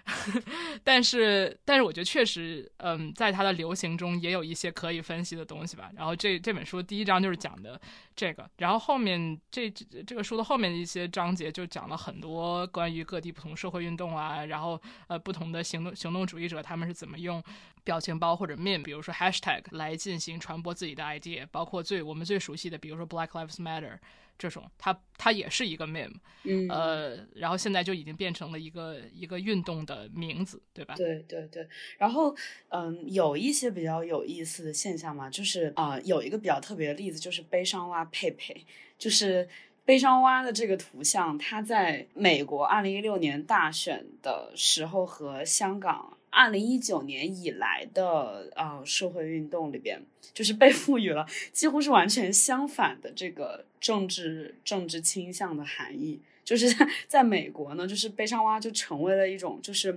[0.84, 5.90] 但是但是我觉得确实，嗯，在它的流行中也有一些可以分析的东西吧。
[5.96, 7.80] 然后这这本书第一章就是讲的
[8.14, 17.42] 这个，然后后面这这个书的后面的一些章节就讲了很多关于各地不同社会运动啊，然后呃不同的行动行动主义者他们是怎么用
[17.82, 23.98] 表情包或者 meme，比如说 hashtag 来进行传播自己的 idea，包括最我们最熟悉的，比如说 Black Lives Matter。
[24.38, 30.94] 这种，它它也是一个 meme，嗯，呃，然后现在就已经变成了一个一个运动的名字，对吧？
[30.96, 31.68] 对对对，
[31.98, 32.34] 然后
[32.68, 38.64] 嗯，有一些比较有意思的现象嘛，就是啊，有一个比较特别的例子，就是悲伤蛙佩佩，
[38.98, 39.48] 就是
[39.84, 46.16] 悲伤蛙的这个图像，它在美国二零一六年大选的时候和香港。
[46.34, 56.20] 二零一九年以来的呃社会运动里边，就是被赋予了几乎是完全相反的这个政治政治倾向的含义。
[56.44, 59.88] 就是在 在美国呢，就是悲伤蛙就成为了一种就是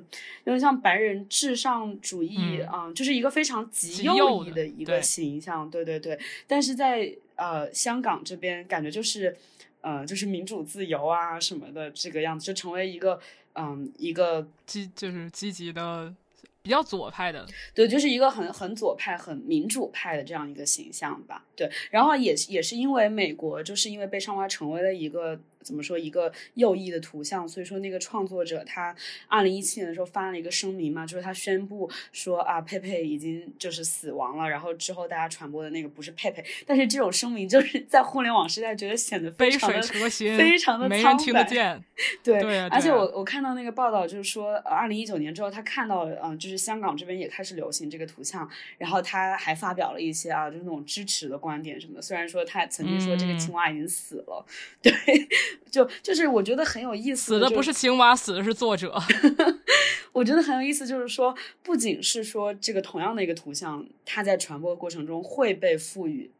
[0.45, 5.69] 有点像白人至上主义啊，就是一个非常极右翼的一个形象。
[5.69, 9.35] 对对对，但是在呃香港这边，感觉就是
[9.81, 13.19] 呃就是民主自由啊什么的这个样子，就成为一个
[13.55, 16.15] 嗯一个积就是积极的。
[16.67, 21.45] 比较左派的，对，就是一个很很左派、很民主派的这样一个形象吧。
[21.55, 25.39] 对，然后也也是因为美国，就是因为悲伤蛙成为了一个。
[25.67, 27.45] 怎么说一个右翼的图像？
[27.45, 28.95] 所以说那个创作者他
[29.27, 34.49] 二零一七年的时候发了一个声明嘛，就是他宣布说啊佩佩已经就是死亡了。
[34.49, 39.81] 然后之后大家传播的那个不是佩佩，但是这种声明就是在互联网时代觉得显得非常的
[40.37, 41.83] 非常的没人听得见。
[42.23, 52.01] 对，而且我我看到那个报道就是说，二零一九年之后他看到嗯，就是香港这边也开始流行这个图像，然后他还发表了一些啊，就是那种支持的观点什么的。
[52.01, 54.45] 虽然说他曾经说这个青蛙已经死了，
[54.81, 54.93] 对。
[55.69, 58.93] 就就是我觉得很有意思，死的不是青蛙，死的是作者。
[60.13, 66.31] 我觉得很有意思，就是说，不仅是说这个同样的一个图像，它在传播过程中会被赋予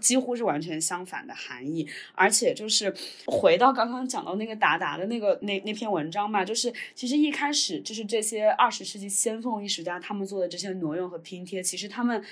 [0.00, 2.94] 几乎是完全相反的含义，而且就是
[3.26, 12.24] 回到刚刚讲到那个达达的那个那那篇文章嘛，就是其实一开始就是这些二十世纪先锋艺术家他们做的这些挪用和拼贴，其实他们。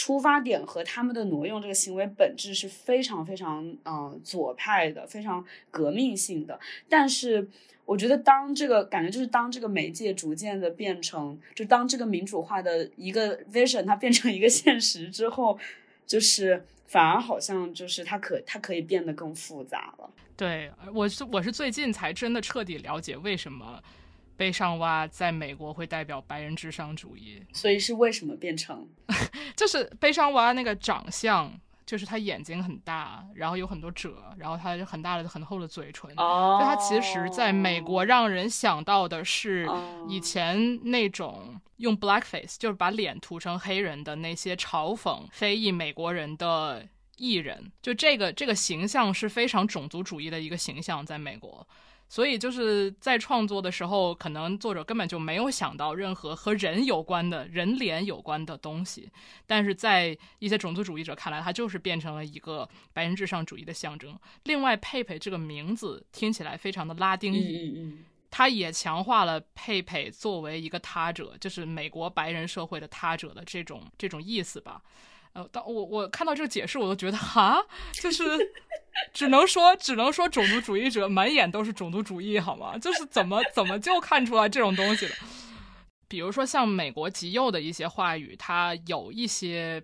[0.00, 6.58] 出发点和他们的挪用这个行为本质是非常非常嗯、左派的，非常革命性的。
[6.88, 7.46] 但是
[7.84, 15.58] 我觉得，当这个感觉就是当这个媒介逐渐的变成，就当这个民主化的一个 vision 它变成一个现实之后，
[16.06, 20.08] 就是反而好像就是它可它可以变得更复杂了。
[20.34, 23.82] 对，我是我是最近才真的彻底了解为什么
[24.40, 28.88] 悲伤蛙在美国会代表白人至上主义，所以是为什么变成
[29.54, 31.52] 就是悲伤蛙那个长相，
[31.84, 36.10] 就是他眼睛很大，然后有很多褶，然后他有很大的很厚的嘴唇。
[36.16, 46.88] 哦就他其实在美国让人想到的是哦以前那种用 blackface，就是把脸涂成黑人的那些嘲讽非裔美国人的
[47.18, 51.68] 艺人，就这个这个形象是非常种族主义的一个形象，在美国。
[52.10, 59.08] 所以就是在创作的时候，可能作者根本就没有想到任何和人有关的人脸有关的东西，
[59.46, 64.18] 但是在一些种族主义者看来，它就是变成了一个白人至上主义的象征。
[64.42, 74.82] 另外，佩佩这个名字听起来非常的拉丁嗯语，嗯嗯它也强化了佩佩作为一个他者，就是美国白人社会的他者的这种这种意思吧。
[75.32, 77.64] 呃，当我我看到这个解释，我都觉得哈，
[77.94, 78.24] 就是
[79.12, 82.76] 只能说只能说种族主义者满眼都是种族主义，好吗？
[82.76, 85.14] 就是怎么怎么就看出来这种东西了？
[86.08, 89.82] 比如说像美国极右的一些话语，它有一些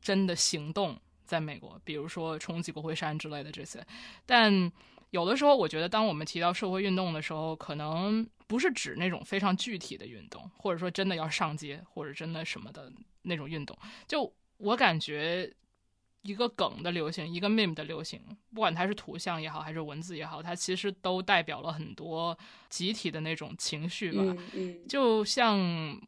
[0.00, 3.84] 真的行动在美国，比如说冲击国会山之类的这些，
[4.24, 4.72] 但
[5.10, 13.76] 有的时候，我觉得当我们提到社会运动的时候，可能不是指那种非常具体的运动，或者说真的要上街，或者真的什么的那种运动。
[14.08, 14.32] 就
[14.62, 15.52] 我感觉，
[16.22, 18.20] 一个梗的流行，一个 meme 的流行，
[18.54, 22.38] 不管它是图像也好，还是文字也好，它其实都代表了很多
[22.68, 24.22] 集体的那种情绪吧。
[24.22, 25.58] 嗯嗯就像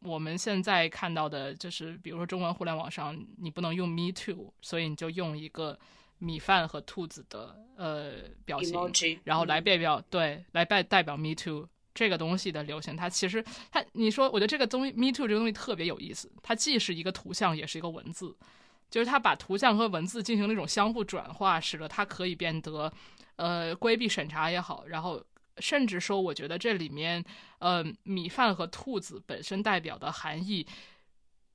[0.01, 5.77] 我们现在看到的，就是比如说中文互联网上，你不能用 me too，所以你就用一个
[6.19, 8.13] 米饭和兔子的呃
[8.45, 12.95] 表情 emoji，然后来嗯代表、对来代代表 me too 这个东西的流行。
[12.95, 18.35] 它其实它你说，我觉得这个东西 me too 这个东西特别有意思，它既是一个图像，也是一个文字，
[18.91, 22.93] 就是它把图像和文字进行那种相互转化，使得它可以变得
[23.37, 25.23] 呃规避审查也好，然后。
[25.59, 27.23] 甚至说，我觉得这里面，
[27.59, 30.67] 呃，米饭和兔子本身代表的含义，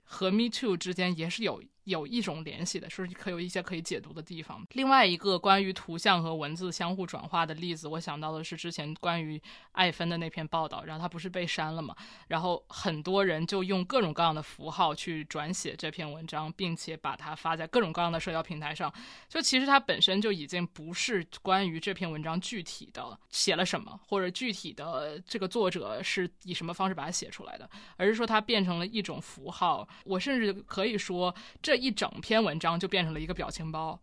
[0.05, 4.67] 和 Me Too 之间也是有有一种联系的，是可有一些可以解读的地方。
[4.73, 9.41] 另外一个关于图像和文字相互转化的例子，我想到的是之前关于
[9.73, 11.95] 艾芬的那篇报道，然后他不是被删了嘛，
[12.29, 18.93] 然后很多人就用各种各样的符号去转写这篇文章，并且把它发在各种各样的社交平台上。
[19.29, 29.89] 就其实它本身就已经不是关于这篇文章具体的写了什么，或者具体的这个作者是以什么方式把它写出来的，而是说它变成了一种符号。
[30.05, 34.01] 我甚至可以说，这一整篇文章就变成了一个表情包。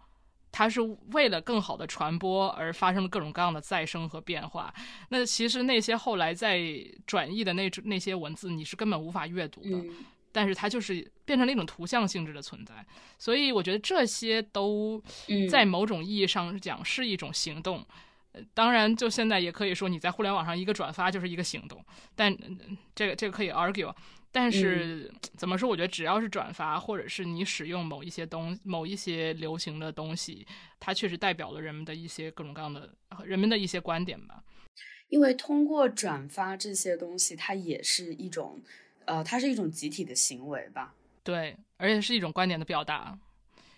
[0.51, 4.73] 它是为了更好的传播而发生了各种各样的再生和变化。
[5.09, 6.59] 那其实那些后来在
[7.05, 9.77] 转译的那那些文字，你是根本无法阅读的。
[9.77, 12.85] 嗯但是它就是变成了一种图像性质的存在，
[13.17, 17.83] 所以我觉得这些都嗯在某种意义上讲是一种行动。
[18.33, 21.83] 呃当然，就现在也可以说你在互联网上一个转发就是一个行动，
[22.15, 23.91] 但呃这个这个可以 argue。
[24.31, 25.67] 但是、怎么说？
[25.67, 30.45] 我觉得只要是转发，或者是你使用某一些东、某一些流行的东西，
[30.79, 34.43] 它确实代表了人们的一些各种各样的人们的一些观点吧。
[35.09, 38.61] 因为通过转发这些东西，它也是一种，
[39.05, 40.93] 呃，它是一种集体的行为吧。
[41.23, 43.17] 对，而且是一种观点的表达。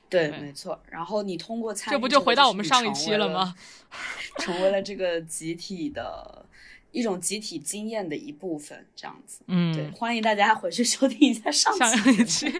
[0.09, 0.81] 对，对没错。
[0.89, 3.55] 然后你通过参与这不就回到我们上一期了吗？
[4.39, 6.43] 成为了这个集体的
[6.91, 9.43] 一种集体经验的一部分，这样子。
[9.47, 12.51] 嗯，对，欢迎大家回去收听一下上上一期，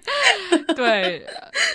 [0.76, 1.26] 对，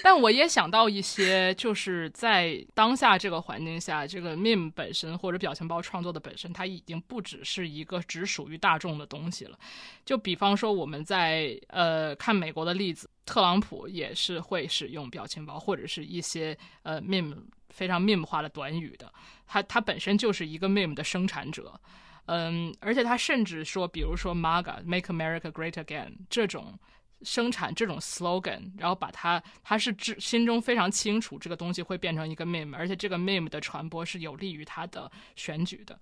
[0.03, 9.59] 但我也想到一些，就是在当下这个环境下，这个 meme 本身或者表情包创作的本身，它已经不只是一个只属于大众的东西了。
[10.05, 17.37] 就比方说，我们在呃看美国的例子，特朗普也是会使用表情包或者是一些呃 meme
[17.71, 19.13] 非常 meme 化的短语的，
[19.47, 21.81] 他他本身就是一个 meme 的生产者。
[22.27, 26.79] 嗯，而且他甚至说，比如说 MAGA（Make America Great Again） 这种
[27.23, 35.99] 生产这种 slogan，然后把它，他是知心中非常清楚这个东西会变成一个 meme，而且这个 meme 的传播是有利于他的选举的。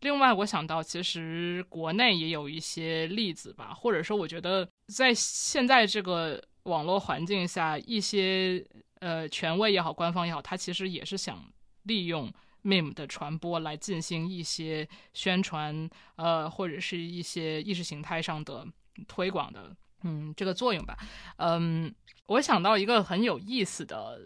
[0.00, 8.64] 另外，我想到其实国内也有一些例子吧，或者说，我觉得在现在这个网络环境下，一些
[9.00, 11.42] 呃权威也好，官方也好，他其实也是想
[11.82, 12.32] 利用
[12.68, 18.66] meme 的传播来进行一些宣传，呃，或者是一些意识形态上的
[19.06, 20.94] 推广的嗯这个作用吧。
[21.38, 21.94] 嗯，
[22.26, 24.20] 我想到一个很有意思的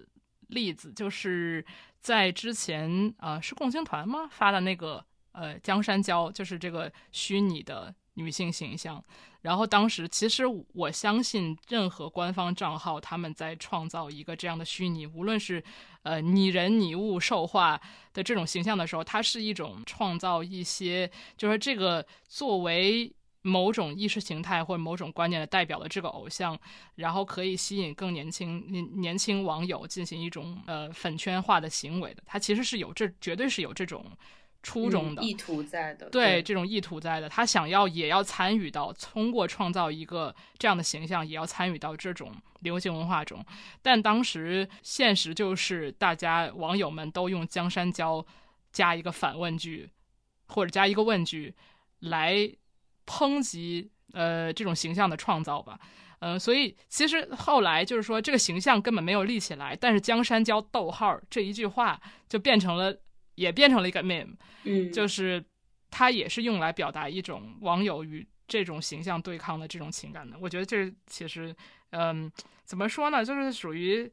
[0.49, 1.65] 例子，就是
[2.01, 9.03] 在之前啊、是共青团吗发的那个呃江山娇，就是这个虚拟的女性形象。
[9.43, 15.63] 然后当时其实我相信，任何官方账号他们在创造一个这样的虚拟，无论是
[16.03, 17.81] 呃拟人、拟物、兽化
[18.15, 23.13] 的这种形象的时候，它是一种创造一些，就是这个作为
[23.43, 26.57] 某种意识形态或者某种观念的代表的这个偶像，
[26.95, 32.23] 然后可以吸引更年轻年年轻网友进行一种呃粉圈化的行为的。
[32.25, 34.07] 它其实是有这绝对是有这种
[34.63, 35.23] 初衷的。
[35.23, 43.45] 嗯意图在的，对这种意图在的，他想要也要参与到，通过创造一个这样的形象，也要参与到这种流行文化中。
[43.83, 48.25] 但当时现实就是，大家网友们都用江山娇
[48.73, 49.91] 加一个反问句，
[50.47, 51.55] 或者加一个问句
[52.01, 52.37] 来
[53.07, 55.79] 抨击呃这种形象的创造吧。
[56.25, 62.97] 嗯、所以其实后来就是说，这个形象根本没有立起来，但是江山娇逗号这一句话就变成了，
[63.35, 64.35] 也变成了一个 meme。
[64.65, 65.45] 嗯，就是
[65.91, 70.37] 它也是用来表达一种网友与这种形象对抗的这种情感的。
[70.41, 71.55] 我觉得这其实，
[71.91, 72.31] 嗯，
[72.65, 74.11] 怎么说呢，就是属于，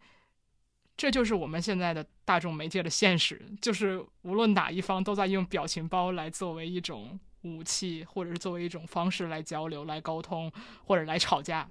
[0.96, 10.52] 这就是我们现在的大众媒介的现实，就是无论哪一方都在用表情包来作为一种武器，或者是作为一种方式来交流、来沟通，
[10.86, 11.70] 或者来吵架。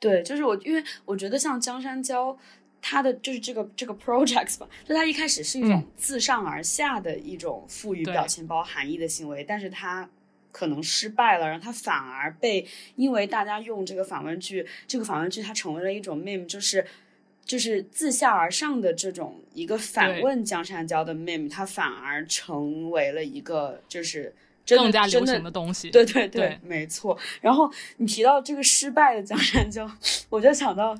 [0.00, 2.38] 对，就是我，因为我觉得像江山娇，
[2.80, 10.08] 它的就是这个这个 projects 吧，就他一开始是一种嗯自上而下的一种赋予表情包含义的行为，但是他
[10.52, 12.66] 可能失败了，然后他反而被
[12.96, 16.84] 因为大家用这个反问句，这个反问句它成为了一种 meme，就是。
[17.48, 24.34] 就是自下而上的这种一个反问江山娇的 meme，它反而成为了一个就是
[24.66, 27.16] 真的更加流行的东西，对对对，对没错。
[27.40, 29.90] 然后你提到这个失败的江山娇，
[30.28, 30.94] 我就想到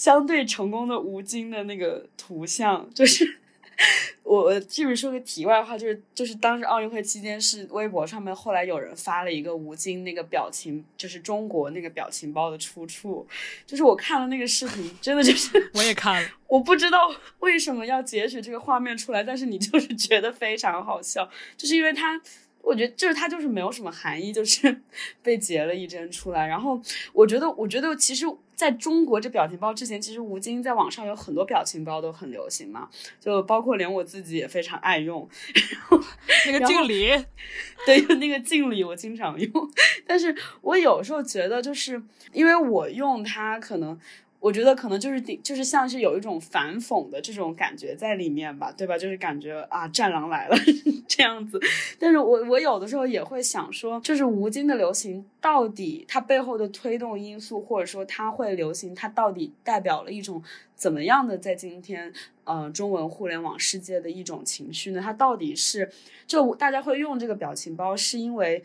[0.00, 3.38] 相对成功的吴京的那个图像，就是
[4.24, 13.26] 我我这边说个题外话，就是就是当时奥运会期间是微博上面后来有人发了一个吴京那个表情，就是中国那个表情包的出处，
[13.66, 16.28] 就是我看了那个视频，真的就是 我也看了。
[16.46, 21.28] 我不知道为什么要截取这个画面出来，但是你就是 觉得非常好笑，
[21.58, 22.18] 就是因为他，
[22.62, 24.80] 我觉得就是它就是没有什么含义，就是
[25.22, 26.46] 被截了一帧出来。
[26.46, 26.80] 然后
[27.12, 28.24] 我觉得，我觉得其实
[28.60, 32.86] 在中国这表情包之前，其实吴京在网上有很多表情包都很流行嘛，
[33.18, 35.26] 就包括连我自己也非常爱用。
[35.54, 35.98] 然后
[36.44, 37.08] 那个敬礼，
[37.86, 39.50] 对，那个敬礼我经常用，
[40.06, 42.02] 但是我有时候觉得，就是
[42.34, 43.98] 因为我用它，可能
[44.40, 48.96] 我觉得可能就是顶，就是像是有一种反讽的这种感觉在里面吧，对吧？
[48.96, 50.56] 就是感觉啊，战狼来了
[51.06, 51.60] 这样子。
[51.98, 60.42] 但是我我有的时候也会想说，就是吴京的流行到底它背后的推动因素，或者说它会流行，它到底代表了一种
[60.74, 62.10] 怎么样的在今天
[62.44, 65.02] 呃中文互联网世界的一种情绪呢？
[65.04, 65.90] 它到底是
[66.26, 68.64] 就大家会用这个表情包，是因为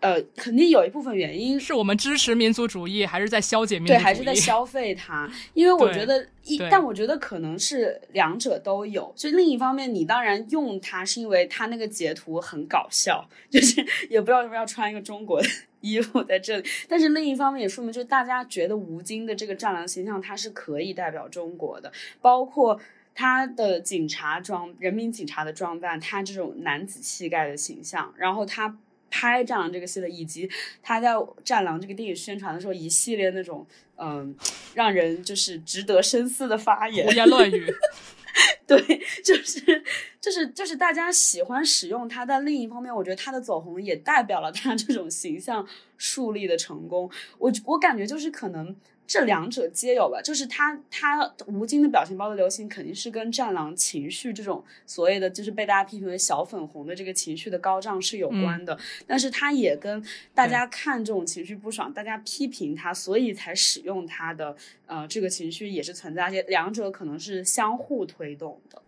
[0.00, 9.12] 呃肯定有一部分原因是我们支持民族主义，还是在消解民族主对，还是在消费它，因为我觉得一，但我觉得可能是两者都有。
[9.16, 15.48] 就另一方面，你当然用它是因为它那个截图很搞笑，就是也不知道为什么要穿一个中国的
[15.80, 16.68] 衣服在这里。
[16.88, 22.80] 但是另一方面也说明，就是大家觉得吴京的这个战狼形象，它是可以代表中国的，包括。
[23.20, 28.78] 他的警察装，人民警察的装扮，他这种男子气概的形象，然后他
[29.10, 30.48] 拍《战狼》这个系列，以及
[30.82, 31.10] 他在
[31.44, 34.34] 《战狼》这个电影宣传的时候，一系列那种嗯，
[34.74, 37.66] 让人就是值得深思的发言胡，言乱语。
[38.68, 38.80] 对，
[39.24, 39.82] 就是
[40.20, 47.10] 就是就是大家喜欢使用他，但另一方面，我觉得他的走红也代表了他这种形象树立的成功。
[47.38, 48.76] 我我感觉就是可能
[49.08, 60.04] 这两者皆有吧，就是他他吴京的表情包的流行肯定是跟战狼情绪这种所谓的就是被大家批评为小粉红的这个情绪的高涨是有关的，但是它也跟
[60.34, 64.54] 大家看这种情绪不爽，大家批评他，所以才使用他的
[64.84, 68.82] 呃这个情绪也是存在，而且两者可能是相互推动的。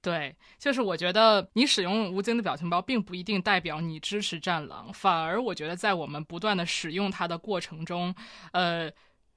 [0.00, 8.12] 对，就是我觉得你使用吴京的表情包，并不一定代表你支持战狼，反而我觉得在我们不断的使用它的过程中，
[8.50, 8.90] 呃，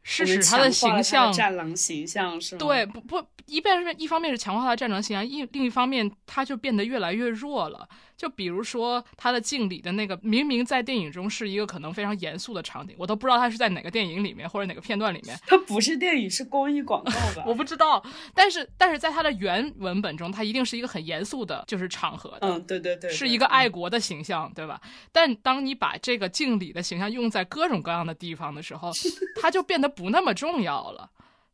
[0.07, 2.59] 是使他的形象战狼形象是吗？
[2.59, 7.89] 对，不不，一边是一方面是强化他的战狼形象，一另一方面他就变得越来越弱了。
[8.17, 17.43] 就比如说他的敬礼的那个，明明在电影中是一个可能非常严肃的场景，我都不知道他是在哪个电影里面或者哪个片段里面，它不是电影，是公益广告吧？
[17.47, 18.03] 我不知道。
[18.33, 22.39] 但是但是在他的原文本中，他一定是一个很严肃的，就是场合的。
[22.41, 24.79] 嗯，对对对，是一个爱国的形象，对吧？
[25.11, 28.91] 但当你把这个敬礼的形象用在各种各样的地方的时候，
[29.41, 31.09] 它就变得不那么重要了。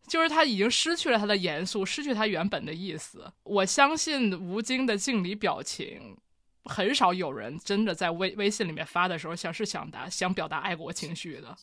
[0.07, 3.31] 就是他已经失去了他的严肃，失去他原本的意思。
[3.43, 6.17] 我相信吴京的敬礼表情，
[6.65, 11.55] 很少有人真的在微微信里面发的时候想是想达想表达爱国情绪的。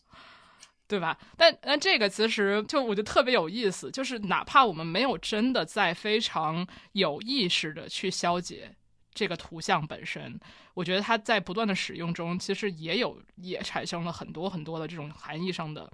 [0.90, 1.18] 对吧？
[1.36, 8.74] 但但这个其实就我觉得特别有意思，就是哪怕我们没有真的在非常有意识的去消解
[9.12, 10.40] 这个图像本身，
[10.72, 15.92] 我觉得它在不断的使用中，其实也有也产生了很多很多的这种含义上的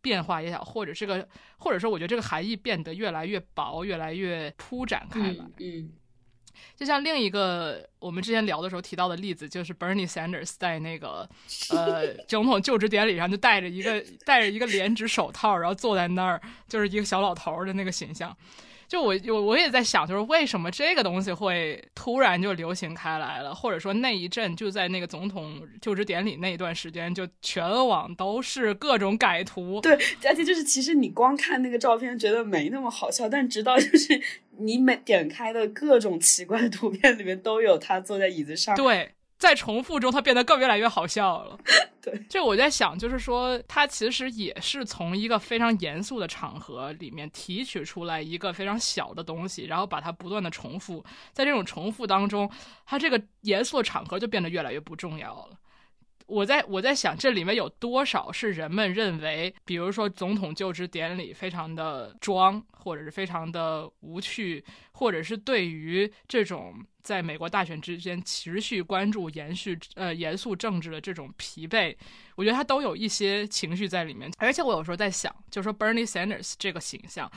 [0.00, 1.28] 变化也好，或者这个
[1.58, 5.44] 或者说我觉得这个含义变得越来越薄，越来越铺展开来。
[5.44, 5.92] 嗯嗯
[6.76, 11.28] 就像另一个我们之前聊的时候提到的例子，就是 Bernie Sanders 在那个
[11.70, 18.36] 呃 总统就职典礼上就戴着一个戴着一个连指手套，然后坐在那儿，就是一个小老头儿的那个形象。
[18.92, 29.80] 就我我我也在想，就是为什么这个东西会突然就流行开来了，或者说那一阵就在那个总统就职典礼那一段时间，就全网都是各种改图。
[29.80, 29.94] 对，
[30.26, 34.20] 而且就是其实你光看那个照片觉得没那么好笑，但直到就是
[34.58, 41.58] 你每点开的各种奇怪的图片里面都有他坐在椅子上，对，在重复中，它变得更越来越好笑了。
[42.00, 52.48] 对，这我在想，就是说，它其实也是从一个非常严肃的场合里面提取出来一个非常小的东西，然后把它不断的重复，在这种重复当中，
[52.86, 55.58] 它这个严肃的场合就变得越来越不重要了。
[56.32, 71.94] 我在我在想，这里面有多少是人们认为，比如说总统就职典礼非常的装，或者是非常的无趣，或者是对于这种在美国大选之间持续关注、延续呃严肃政治的这种疲惫，
[72.34, 74.32] 我觉得他都有一些情绪在里面。
[74.38, 77.30] 而且我有时候在想，就是说 Bernie Sanders 这个形象，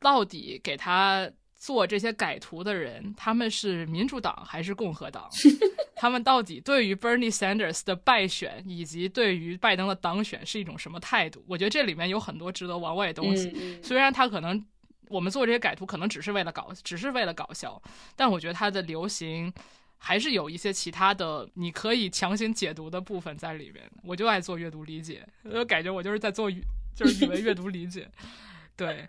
[0.00, 5.28] 到底给他做这些改图的人，他们是民主党还是共和党？
[5.96, 11.44] 他们到底对于 Bernie Sanders 的败选以及对于拜登的当选是一种什么态度？
[11.48, 13.52] 我觉得这里面有很多值得玩味的东西。
[13.82, 14.64] 虽然他可能
[15.08, 17.82] 我们做这些改图可能只是为了搞，只是为了搞笑，
[18.14, 19.52] 但我觉得它的流行
[19.96, 23.90] 还是有一些其他的你可以强行解读的部分在里面。
[24.04, 26.62] 我就爱做阅读理解，我感觉我就是在做语，
[26.94, 28.08] 就是语文阅读理解。
[28.76, 29.04] 对，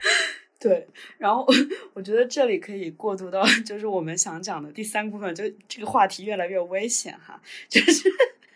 [0.60, 0.88] 对，
[1.18, 1.48] 然后
[1.94, 8.10] 我觉得这里可以过渡到就是我们想讲的第三部分，就这个话题越来越危险哈，就是。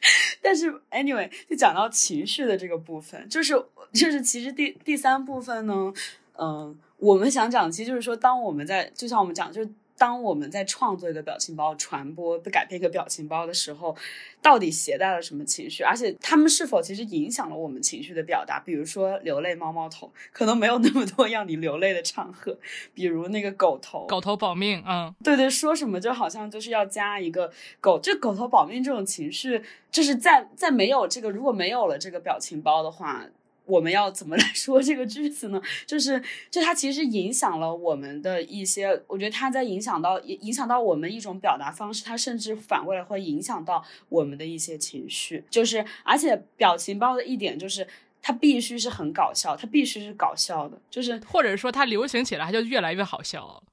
[0.43, 3.53] 但是，anyway，就讲到情绪的这个部分，就是
[3.93, 5.93] 就是其实第第三部分呢，
[6.37, 13.95] 嗯、我们想讲，其实就是说，当我们在就像我们讲，就是当我们在创作一个表情包、传播、改变一个表情包的时候，
[14.41, 18.59] 到底携带了什么情绪，而且他们是否其实影响了我们情绪的表达？
[18.59, 22.57] 比如说流泪猫猫头，可能没有那么多让你流泪的场合，
[22.93, 33.25] 比如那个狗头，狗头保命，嗯，对对，说什么就好像就是要加一个狗，这狗头保命这种情绪，就是在在没有这个如果没有了这个表情包的话。
[33.65, 35.61] 我们要怎么来 说这个句子呢？
[35.85, 45.43] 就是，就它其实影响了我们的一些，我觉得它在影响到影响到我们一种表达方式，它甚至反过来会影响到我们的一些情绪。
[45.49, 47.87] 就是，而且表情包的一点就是，
[48.21, 53.63] 它必须是很搞笑，它必须是搞笑的，就是或者说它流行起来，它就越来越好笑了。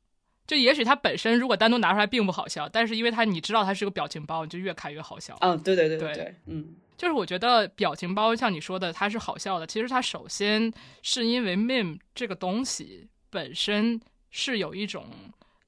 [0.51, 5.39] 就也许它本身如果单独拿出来并不好笑，但是因为它你知道它是个表情包，你就越看越好笑。
[5.43, 6.75] 嗯，对对对对对，嗯。
[6.97, 9.67] 就是我觉得表情包像你说的，它是好笑的。
[9.69, 10.73] 其实它首先
[11.03, 15.07] 是因为 meme 这个东西本身是有一种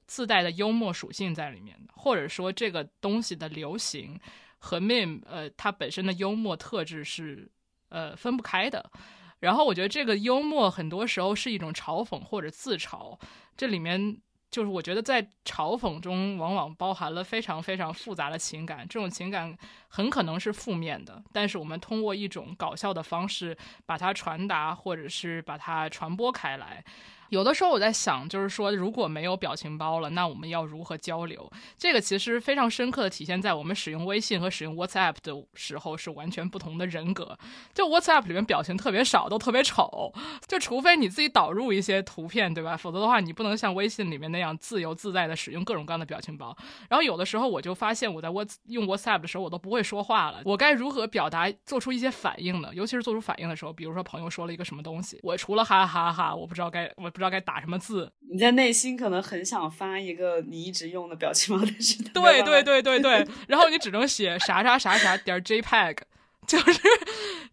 [0.05, 4.19] 自带的幽默属性在里面的，或者说这个东西的流行
[4.57, 7.49] 和 meme 呃它本身的幽默特质是
[7.87, 8.91] 呃分不开的。
[9.39, 13.17] 然后我觉得这个幽默很多时候是一种嘲讽或者自嘲，
[13.55, 14.17] 这里面
[14.53, 26.85] 就是我觉得在嘲讽中往往包含了非常非常复杂的情感，这种情感很可能是负面的，但是我们通过一种搞笑的方式把它传达，或者是把它传播开来。
[27.33, 31.51] 有的时候我在想，就是说，如果没有表情包了，那我们要如何交流？
[31.79, 37.35] 这个其实非常深刻的体现在我们使用微信和使用 WhatsApp 的时候是完全不同的人格。
[37.73, 40.13] 就 WhatsApp 里面表情特别少，都特别丑，
[40.47, 42.77] 就除非你自己导入一些图片，对吧？
[42.77, 46.55] 否则的话，你不能像微信里面那样自由自在的使用各种各样的表情包。
[46.87, 50.43] 然后有的时候我就发现，我在 Whats 用 WhatsApp 的时候，我都不会说话了。
[50.45, 52.69] 我该如何表达，做出一些反应呢？
[52.75, 58.11] 尤其是做出反应的时候，比如说朋友说了一个什么东西，我除了哈哈哈，我不知道该，我不知道知道该打什么字。
[58.29, 65.97] 你在内心可能很想发一个你一直用的表情包，但是对对对对对，然后你只能写啥啥啥啥点 JPEG，
[66.45, 66.81] 就是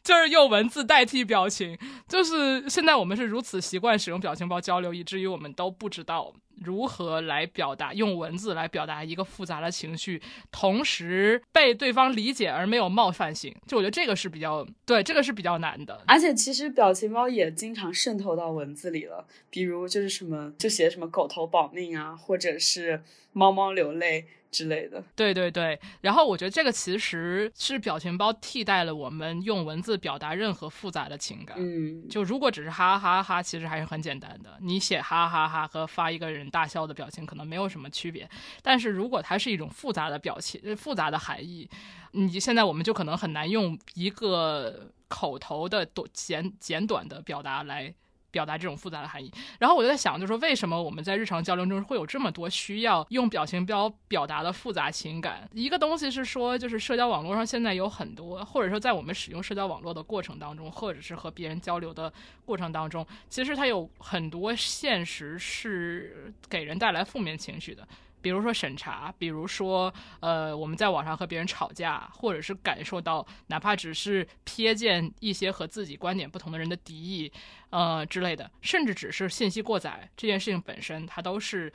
[0.03, 1.79] 就是用文字代替表情。
[2.09, 13.55] 就是现在我们是如此习惯使用表情包交流，以至于我们都不知道如何来表达，用文字来表达一个复杂的情绪，同时被对方理解而没有冒犯性。
[13.67, 16.01] 就我觉得这个是比较对，这个是比较难的。
[16.07, 23.03] 而且其实表情包也经常渗透到文字里了，比如就是什么就写什么狗头保命啊，或者是
[23.33, 25.03] 猫猫流泪之类的。
[25.15, 31.57] 对对对，然后我觉得这个其实是表情包替代了我们用文字表达任何复杂的情感。
[31.59, 34.59] 嗯，就如果只是哈哈哈，其实还是很简单的。
[34.61, 38.29] 你写哈哈哈和发一个人大笑的表情可能没有什么区别，
[38.63, 41.69] 但是如果它是一种复杂的表情、复杂的含义，
[42.13, 47.95] 你现在我们就可能很难用一个口头的短简简短的表达来。
[48.31, 55.49] 表达这种复杂的含义，然后我就在想，就是说为什么我们在日常交流中会有这么多需要用表情包表达的复杂情感？
[55.53, 62.13] 一个东西是说，就是社交网络上现在有很多，或者说在我们使用社交网络的过程当中，或者是和别人交流的
[62.45, 67.87] 过程当中，其实它有很多现实是给人带来负面情绪的。
[68.21, 77.33] 比如说审查，比如说呃，我们在网上和别人吵架，或者是感受到哪怕只是瞥见一些和自己观点不同的人的敌意，
[77.71, 81.73] 呃之类的，甚至只是信息过载这件事情本身，它都是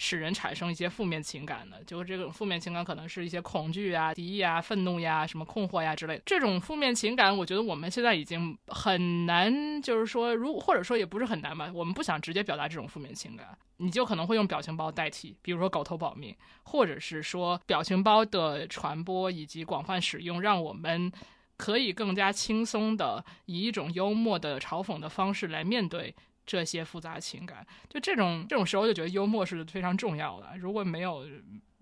[0.00, 1.82] 使人产生一些负面情感的。
[1.82, 6.22] 就是这种负面情感可能是一些恐惧啊、敌意啊、愤怒呀、什么困惑呀之类的。
[6.24, 13.46] 这种负面情感，我觉得我们现在已经很难，就是说，如或者说也不是很难吧，我们不想直接表达这种负面情感。
[13.80, 21.10] 你就可能会用表情包代替，比如说狗头保命，或者是说表情包的传播以及广泛使用，让我们
[21.56, 26.14] 可以更加轻松的以一种幽默的嘲讽的方式来面对
[26.48, 27.64] 这些复杂情感。
[27.90, 30.56] 就这种这种时候，就觉得幽默是非常重要的。
[30.56, 31.26] 如果没有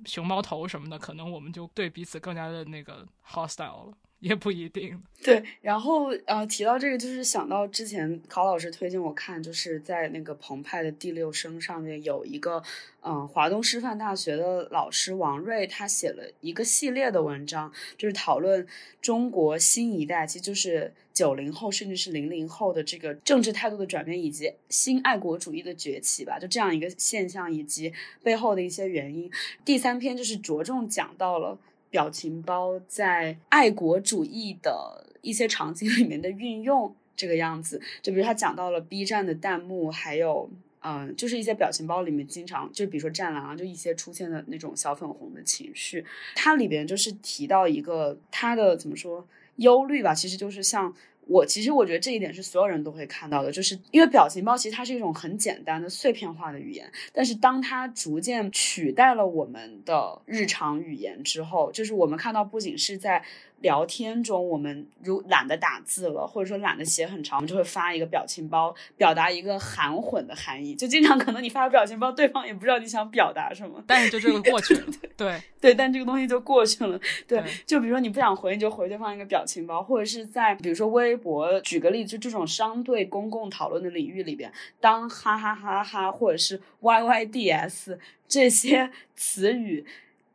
[0.04, 3.96] 熊猫头什么的，可能我们就对彼此更加的那个 hostile 了，
[4.26, 5.00] 也不一定。
[5.22, 12.62] 对，然后呃，提到这个，就是想到之前考老师推荐我看，就是在那个澎湃的第六声上面有一个，
[13.00, 18.66] 嗯、华东师范大学的老师王瑞，他写了一个系列的文章，就是讨论
[19.00, 29.30] 中国新一代，其实就是九零后甚至是零零后的这个政治态度的转变，以及新爱国主义的崛起吧，就这样一个现象以及背后的一些原因。
[29.64, 31.58] 第三篇就是着重讲到了。
[31.96, 37.80] 表情包在爱国主义的一些场景里面的运用，这个样子。
[38.02, 46.04] 就比如他讲到了 B 站的弹幕，还有嗯、就是一些表情包里面经常就比如说战狼啊，就一些出现的那种小粉红的情绪。
[46.34, 49.26] 它里边就是提到一个他的怎么说
[49.56, 50.94] 忧虑吧，其实就是像。
[51.26, 63.22] 我其实我觉得这一点是所有人都会看到的，就是因为表情包其实它是一种很简单的碎片化的语言，但是当它逐渐取代了我们的日常语言之后，就是我们看到不仅是在
[63.60, 70.74] 聊天中，我们如懒得打字了，或者说懒得写很长，我们就会发一个表情包，表达一个含混的含义。
[70.74, 74.86] 就经常可能你发个表情包，对方也不知道你想表达什么，但是就这个过去了，
[75.16, 76.98] 对对，但这个东西就过去了。
[77.26, 87.98] 对，对就比如说你不想回，你就回对方一个表情包，或者是在比如说微博，举个例子，就这种相对公共讨论的领域里边，当哈哈哈哈或者是 yyds
[88.28, 89.86] 这些词语。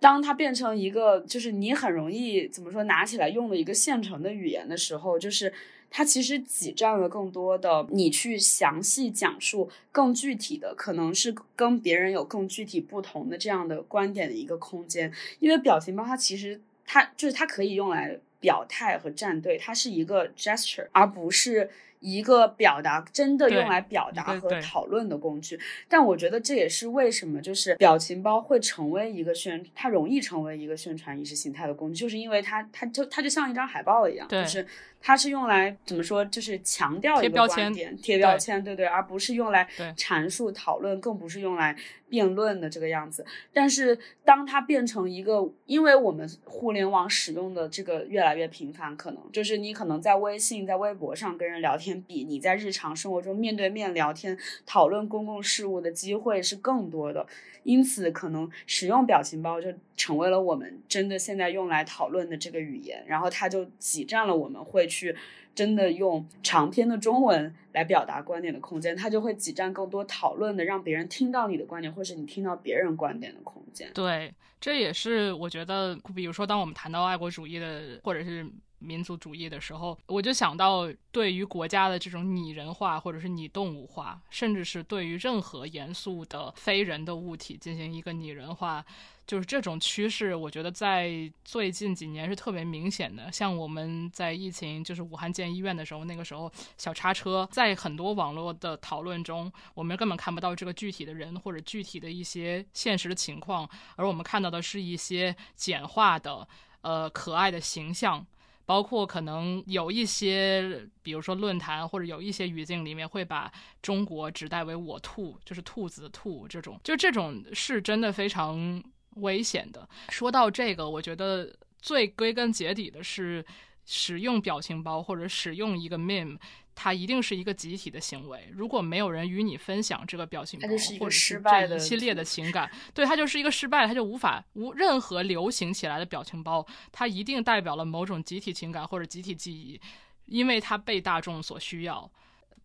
[0.02, 5.54] 当它变成一个，就是你很容易怎么说拿起来用的一个现成的语言的时候，就是
[5.92, 15.14] 它其实挤占了更多的你去详细讲述更具体的，可能是跟别人有更具体不同的这样的观点的一个空间。
[15.40, 21.70] 因为表情包它其实它就是它可以用来表态和站队，它是一个 gesture，而不是
[22.02, 25.58] 一个表达真的用来表达和讨论的工具。
[25.88, 34.66] 但我觉得这也是为什么就是表情包会成为一个宣，它容易成为一个宣传意识形态的工具，就是因为它它就它就像一张海报一样，就是
[35.00, 41.76] 它是用来怎么说，就是强调一个标签观点、贴标签，对对，而不是用来阐述、讨论，更不是用来
[42.10, 43.26] 辩论的这个样子。
[43.54, 57.26] 但是当它变成一个，因为我们互联网使用的这个越来越频繁，可能就是你可能在微信、在微博上跟人聊比你在日常生活中面对面聊天、讨论公共事务的机会是更多的。
[57.64, 65.16] 因此，可能使用表情包就成为了我们真的现在用来讨论的这个语言，然后它就挤占了我们会去
[65.54, 73.92] 真的用长篇的中文来表达观点的空间，它就会挤占更多讨论的，让别人听到你的观点，或是你听到别人观点的空间。
[73.94, 78.44] 对，这也是我觉得，比如说当我们谈到爱国主义的或者是
[78.82, 88.84] 民族主义的时候，我就想到对于国家的这种拟人化或者是拟动物化，甚至是对于任何严肃的非人的物体进行一个拟人化。
[89.28, 93.32] 就是这种趋势，我觉得在最近几年是特别明显的。
[93.32, 106.46] 像我们在疫情，就是武汉建医院的时候，那个时候小叉车，在很多网络的讨论中，我们根本看不到这个具体的人或者具体的一些现实的情况，而我们看到的是一些简化的、
[106.82, 108.26] 呃可爱的形象。
[108.66, 113.52] 包括可能有一些，比如说论坛或者有一些语境里面会把
[113.82, 118.82] 中国指代为我兔，就是兔子的兔这种，就这种是真的非常
[119.16, 119.88] 危险的。
[120.10, 123.46] 说到这个，我觉得最归根结底的是
[123.86, 126.38] 使用表情包或者使用一个 meme，
[126.74, 128.50] 它一定是一个集体的行为。
[128.52, 139.80] 如果没有人与你分享这个表情包，它就是一个或者是失败的这一系列的情感，对，它就是一个失败，它就无法无任何流行起来的表情包，它一定代表了某种集体情感或者集体记忆，
[140.26, 142.10] 因为它被大众所需要。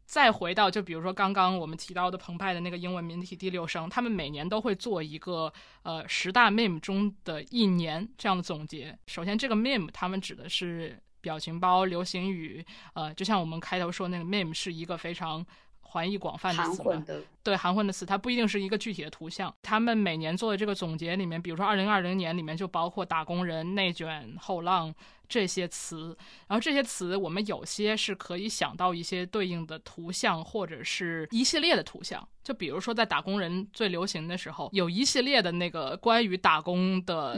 [0.05, 5.53] 再回到，就比如说刚刚我们提到的澎湃的那个英文名体第六声，他们每年都会做一个
[5.83, 8.97] 呃十大 meme 中的一年这样的总结。
[9.09, 10.97] 首先，这个 meme 他们指的是
[11.27, 12.65] 表情包、流行语，
[12.95, 15.45] 呃，就像我们开头说那个 meme 是一个非常
[15.81, 19.53] 含义广泛的词嘛混的，对含混的词，它不一定是一个具体的图像。
[19.61, 24.95] 他们每年做的这个总结里面，比如说二零二零年里面就包括打工人、内卷、后浪
[25.29, 26.17] 这些词，
[26.49, 32.27] 然后这些词我们有些是可以想到一些对应的图像或者是一系列的图像。
[32.43, 37.37] 就比如说在打工人最流行的时候，有一系列的那个关于打工的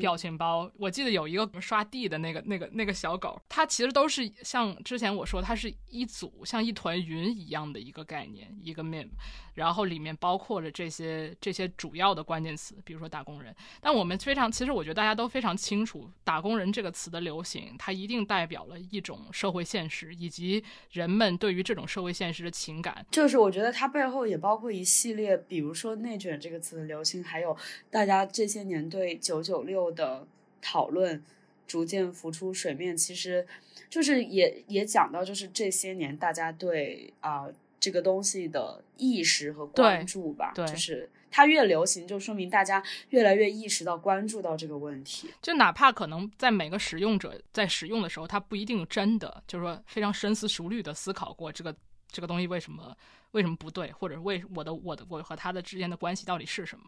[0.00, 0.70] 表情包。
[0.78, 9.10] 我记得有一个刷地的那个那个那个小狗，它其实都是像之前我说，它是一组像一团云一样的一个概念，一个 meme。
[9.52, 13.54] 然后里面包括了这些这些主要的关键词，比如说打工人。
[13.80, 20.62] 但我们非常，其实我觉得大家都非常清楚，打工人这个词的流行，它一定代表了一种社会现实，以及
[20.92, 23.04] 人们对于这种社会现实的情感。
[23.10, 27.56] 就是我觉得它背后也包括一系列，比如说“内卷”这个词的流行，还有
[27.90, 30.26] 大家这些年对“九九六”的
[30.62, 31.20] 讨论
[31.66, 32.96] 逐渐浮出水面。
[32.96, 33.44] 其实，
[33.90, 37.48] 就是也也讲到，就是这些年大家对啊、
[37.80, 45.30] 这个东西的意识和关注吧，对就是它越流行，就说明大家越来越意识到、关注到这个问题。
[45.42, 51.76] 就哪怕可能在每个使用者在使用的时候，他不一定真的就是说非常深思熟虑的思考过这个
[52.08, 52.96] 这个东西为什么
[53.32, 56.86] 为什么不对，或者为我的我的我和他的之间的关系到底是什么。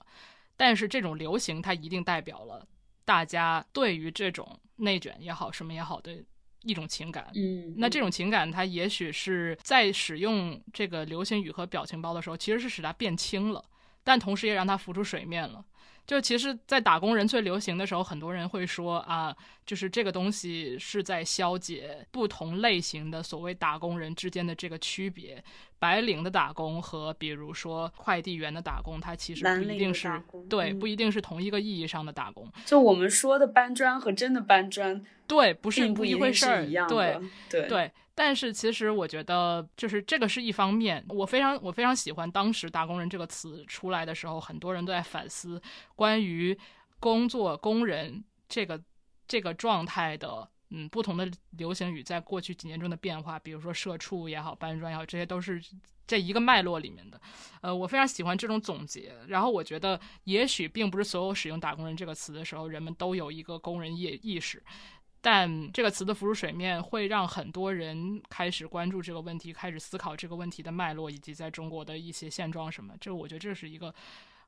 [0.57, 2.67] 但是这种流行，它一定代表了
[3.05, 6.25] 大家对于这种内卷也好，什么也好的
[6.63, 7.31] 一种情感。
[7.35, 13.63] 嗯，那这种情感，它也许是在使用这个流行语和表情包的时候，其实是使它变轻了，
[14.09, 15.63] 但同时也让它浮出水面了。
[16.07, 19.37] 就其实，在打工人最流行的时候，很多人会说啊，
[19.67, 25.45] 就是这个东西是在消解不同类型的所谓打工人之间的这个区别。
[25.79, 30.11] 白领的打工和比如说快递员的打工，它其实不一定是
[30.49, 32.51] 对，嗯不一定是同一个意义上的打工。
[32.65, 36.65] 就我们说的搬砖和真的搬砖对，不是不一回事儿。
[36.89, 45.63] 对的，对对，但是其实我觉得，就是这个是一方面，我非常我非常喜欢当时“打工人”这个词出来的时候，很多人都在反思
[45.95, 46.59] 关于
[46.99, 48.83] 工作工人这个
[49.29, 50.51] 这个状态的。
[50.71, 55.63] 嗯，不同的流行语在过去几年中的变化，比如说社畜也好，搬砖也好，这些都是
[56.07, 57.19] 这一个脉络里面的。
[57.63, 59.15] 呃，我非常喜欢这种总结。
[59.29, 64.63] 然后我觉得，也许并不是所有使用“打工人”这个词的时候，人们都有一个工人意意识。
[65.31, 72.95] 但这个词的浮出水面，会让很多人开始关注这个问题，开始思考这个问题的脉络，以及在中国的一些现状什么。
[72.99, 73.95] 这我觉得这是一个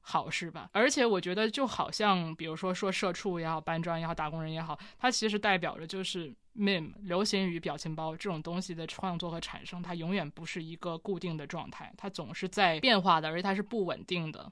[0.00, 0.70] 好事吧。
[0.72, 14.50] 而且我觉得，就好像比如说说社畜也好，搬砖也好，打工人也好，它其实代表着就是 meme 流行语、表情包这种东西的创作和产生，它永远不是一个固定的状态，它总是在变化的，而且它是不稳定的。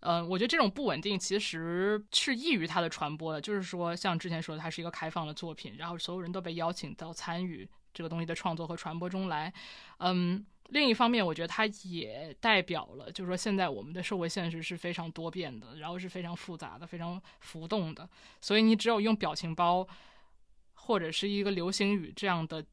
[0.00, 9.52] 嗯、我觉得这种不稳定其实是易于它的传播的，就是说，像之前说的，它是一个开放的作品，然后所有人都被邀请到参与这个东西的创作和传播中来。
[9.98, 18.08] 嗯，另一方面，我觉得它也代表了，就是说，现在我们的社会现实是非常多变的，然后是非常复杂的、非常浮动的，
[18.40, 19.86] 所以你只有用表情包
[20.74, 22.64] 或者是一个流行语这样的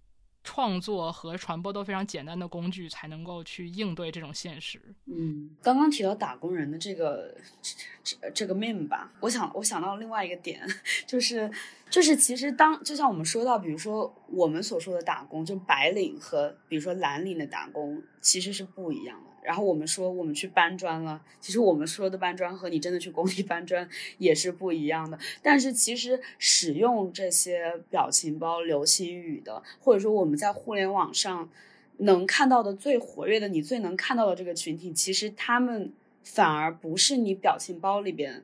[0.45, 4.79] 创作和传播都非常简单的工具，才能够去应对这种现实。
[5.07, 10.61] 嗯，刚刚提到打工人的这个这这这个命吧，我想我想到另外一个点，
[11.07, 11.51] 就是
[11.89, 19.31] 就是其实当就像我们说到，比如说我们所说的打工，就白领和比如说蓝领的打工其实是不一样的。
[19.45, 23.87] 然后我们说我们去搬砖了，其实我们说的搬砖和你真的去工地搬砖
[24.17, 25.17] 也是不一样的。
[25.41, 31.49] 但是其实使用这些表情包、流行语的，或者说我们在互联网上
[31.97, 35.93] 能看到的最活跃的、你最能看到的这个群体，其实他们
[36.23, 38.43] 反而不是你表情包里边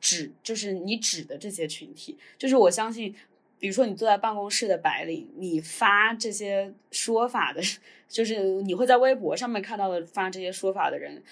[0.00, 2.16] 指，就是你指的这些群体。
[2.38, 3.14] 就是我相信，
[3.58, 7.60] 比如说你坐在办公室的白领，你发这些说法的，
[8.08, 11.22] 就是你会在微博上面看到的发这些说法的人。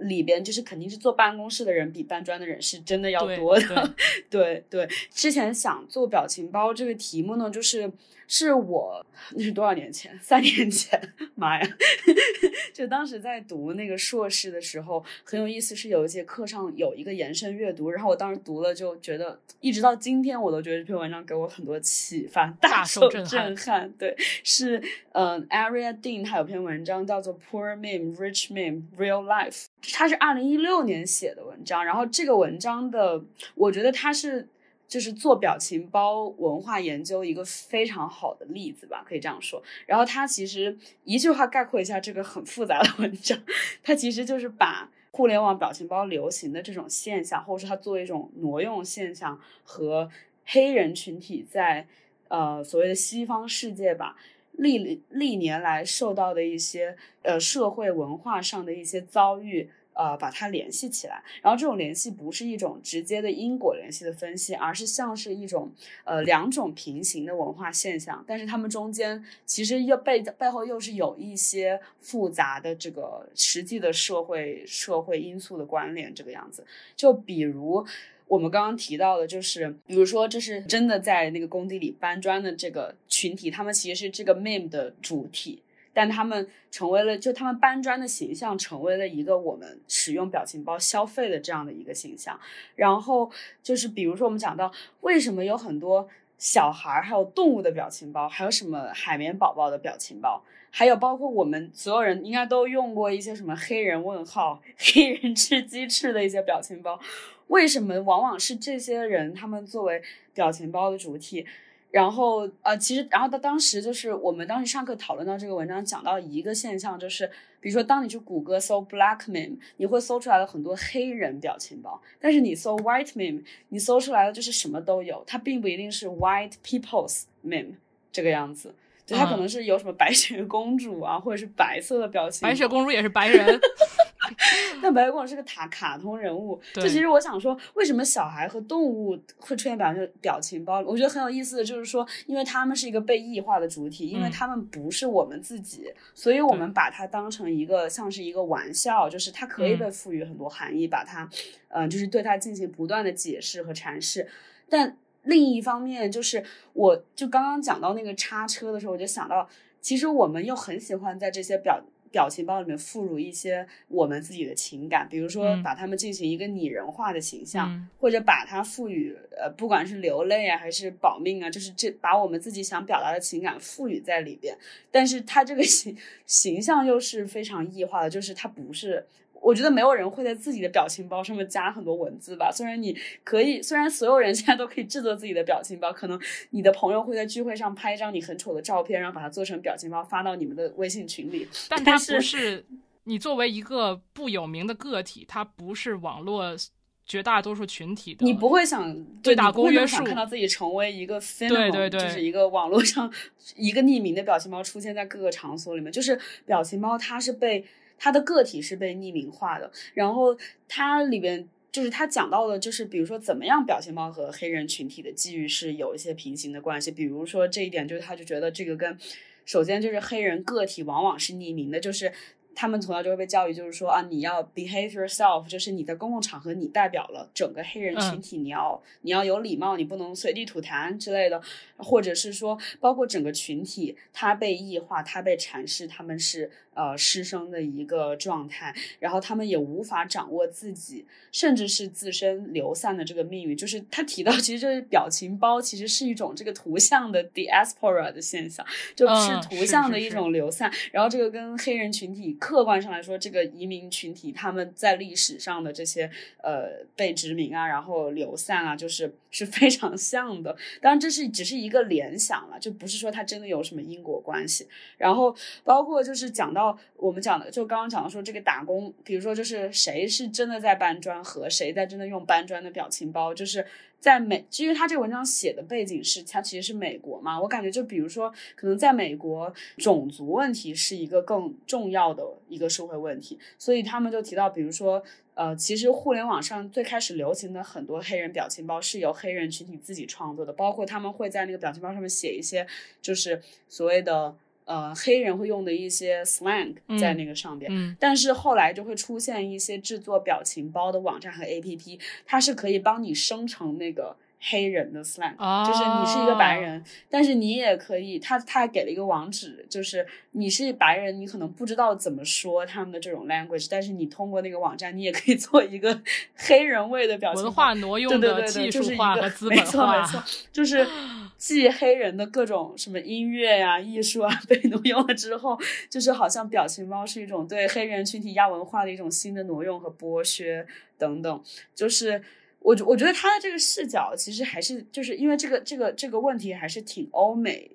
[0.00, 3.94] 里边就是肯定是坐办公室的人比搬砖的人是真的要多的，
[4.28, 4.86] 对对。
[5.10, 7.90] 之前想做表情包这个题目呢，就是
[8.28, 10.18] 是我那是多少年前？
[10.20, 11.00] 三年前，
[11.34, 11.68] 妈呀！
[12.72, 23.92] 就当时在读那个硕士的时候，很有意思，是有一节课上有一个延伸阅读，然后我当时读了就觉得，一直到今天我都觉得这篇文章给我很多启发，大受受震撼震撼。
[23.92, 24.14] 对，
[24.44, 29.64] 是嗯、a r i a Dean 他有篇文章叫做《Poor Meme, Rich Meme, Real Life》，
[29.94, 33.24] 他是二零一六年写的文章，然后这个文章的，
[33.54, 34.48] 我觉得他是。
[34.88, 39.62] 就是做表情包文化研究一个非常好的例子吧，可以这样说。
[39.86, 43.38] 然后他其实一句话概括一下这个很复杂的文章，
[43.82, 50.10] 他其实就是把互联网表情包流行的这种现象，或者说它作为一种挪用现象和
[50.44, 51.86] 黑人群体在
[52.28, 54.16] 呃所谓的西方世界吧，
[54.52, 59.70] 历历年来受到的一些呃社会文化上的一些遭遇。
[59.96, 65.72] 呃，把它联系起来，然后这种联系不是一种直接的因果联系的分析，而是像是一种
[66.04, 76.66] 呃两种平行的文化现象，但是它们中间其实又背背后又是有一些复杂的这个实际的社会社会因素的关联，这个样子。
[76.94, 77.86] 就比如
[78.28, 85.62] 我们刚刚提到的，就是比如说这是真的在那个工地里搬砖的这个群体，他们其实是这个 meme 的主体。
[85.96, 92.38] 但他们成为了，就他们搬砖的形象成为了一个我们使用表情包消费的这样的一个形象。
[92.74, 93.30] 然后
[93.62, 94.70] 就是比如说我们讲到
[95.00, 107.00] 为什么有很多小孩儿还有动物的表情包，还有什么海绵宝宝的表情包，还有包括我们所有人应该都用过一些什么黑人问号、 黑人吃鸡翅的一些表情包。
[107.46, 110.02] 为什么往往是这些人他们作为
[110.34, 111.46] 表情包的主体？
[111.90, 117.26] 然后呃，其实然后他当时就是我们当时上课讨论到这个文章，讲到一个现象，就是
[117.60, 127.74] 比如说当你去谷歌搜 black meme，你会搜出来了很多黑人表情包，但是你搜 white meme，你搜出来的就是什么都有，它并不一定是 white people's meme
[128.12, 128.74] 这个样子。
[129.06, 133.46] 就它可嗯能是有什么白雪公主啊，或者是白色的表情，白雪公主也是白人，
[134.82, 140.80] 但白雪公主是个卡卡通人物，就其实我想说，为什么小孩和动物会出现表情表情包？
[140.80, 151.28] 我觉得很有意思的就是说，因为他们是一个被异化的主体，因为嗯他们不是我们自己，所以我们把它当成一个像是一个玩笑，就是它可以嗯被赋予很多含义，把它，
[151.68, 154.28] 嗯、就是对它进行不断的解释和阐释，
[154.68, 154.96] 但。
[155.28, 156.40] 另一方面，就是
[156.72, 159.48] 我就刚刚讲到那个叉车的时候，我就想到，
[159.80, 161.82] 其实我们又很喜欢在这些表
[162.16, 174.56] 表情包里面附入一些我们自己的情感，比如说嗯把它们进行一个拟人化的形象，嗯或者把它赋予呃，不管是流泪啊，还是保命啊，就是这把我们自己想表达的情感赋予在里边。
[174.90, 175.94] 但是它这个形
[176.24, 179.04] 形象又是非常异化的，就是它不是。
[179.40, 182.50] 我觉得没有人会在自己的表情包上面加很多文字吧。
[182.50, 186.20] 虽然你可以，虽然所有人 现在都可以制作自己的表情包，可能
[186.50, 191.46] 你的朋友会在聚会上拍一张你很丑的照片，然后把它做成表情包发到你们的微信群里。
[191.68, 192.64] 但它不是
[193.04, 196.56] 你作为一个不有名的个体，它不是网络
[197.04, 198.26] 绝大多数群体的。
[198.26, 203.08] 你不会想对你不会公约数看到自己成为一个 phenomenon，对对对就是一个网络上
[203.54, 205.92] 一个匿名的表情包出现在各个场所里面。
[205.92, 207.64] 就是表情包，它是被
[207.98, 210.36] 它的个体是被匿名化的，然后
[210.68, 211.48] 它里边。
[211.72, 216.90] 就是他讲到的，就是比如说怎么样表情包和黑人群体的际遇是有一些平行的关系。
[216.90, 218.96] 比如说这一点，就是他就觉得这个跟，
[219.44, 222.10] 首先就是黑人个体往往是匿名的，就是
[222.54, 231.42] 他们从小就会被教育，就是说啊，你要 behave yourself，就是你在公共场合你代表了整个黑人群体，你要你要有礼貌，你不能随地吐痰之类的，
[231.76, 243.56] 或者是说包括整个群体，他被异化，他被阐释他们是呃师生的一个状态，然后他们也无法掌握自己，甚至是自身流散的这个命运。
[243.56, 248.64] 就是他提到，其实这个表情包其实是一种这个图像的 diaspora 的现象，
[248.94, 250.70] 就是嗯图像的一是是是种流散。
[250.92, 256.10] 然后这个跟黑人群体客观上来说，这个移民群体他们在历史上的这些
[256.42, 260.56] 呃被殖民啊，然后流散啊，就是是非常像的。
[260.80, 264.66] 当然，这是只是一个联想了，就不是说它真的有什么因果关系。
[264.98, 266.65] 然后包括就是讲到
[266.96, 273.66] 我们讲的，就刚刚讲的说这个打工，比如说就是谁是真的在搬砖和谁在真的用搬砖的表情包，就是
[274.00, 285.02] 在美，因为他这个文章写的背景是它其实是美国嘛，我感觉就比如说可能在美国种族问题是一个更重要的一个社会问题，所以他们就提到，比如说。
[285.36, 292.66] 呃，其实互联网上最开始流行的很多黑人表情包是由黑人群体自己创作的，包括他们会在那个表情包上面写一些，
[293.02, 294.34] 就是所谓的
[294.66, 297.70] 呃黑人会用的一些 slang 在那个上边。
[297.72, 315.98] 嗯但是后来就会出现一些制作表情包的网站和 APP，它是可以帮你生成那个黑人的 slang，、哦就是你是一个白人，但是你也可以，他他还给了一个网址，就是你是白人，你可能不知道怎么说他们的这种 language，但是你通过那个网站，你也可以做一个
[316.36, 320.86] 黑人味的表情文化挪用的对对对对，技术就是一个化和资本没错没错，就是
[321.46, 330.66] 继黑人的各种什么音乐呀、艺术啊被挪用了之后，就是好像表情包是一种对黑人群体亚文化的一种新的挪用和剥削
[330.98, 331.42] 等等，
[331.74, 332.22] 就是。
[332.60, 337.70] 我觉我觉得他的这个视角其实还是就是因为这个这个这个问题还是挺欧美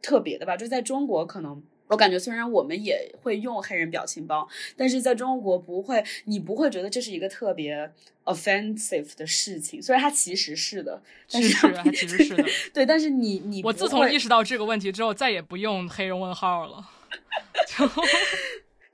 [0.00, 1.62] 特别的吧，就在中国可能。
[1.92, 7.92] 我感觉虽然我们也会用黑人表情包，但是在中国不会，你不会觉得这是一个特别
[8.24, 9.80] offensive 的事情。
[9.80, 16.88] 虽然它其实是的，但是它其实是的 对，但是你你我自从意识到这个问题之后，再也不用黑人问号了。
[17.68, 17.88] 就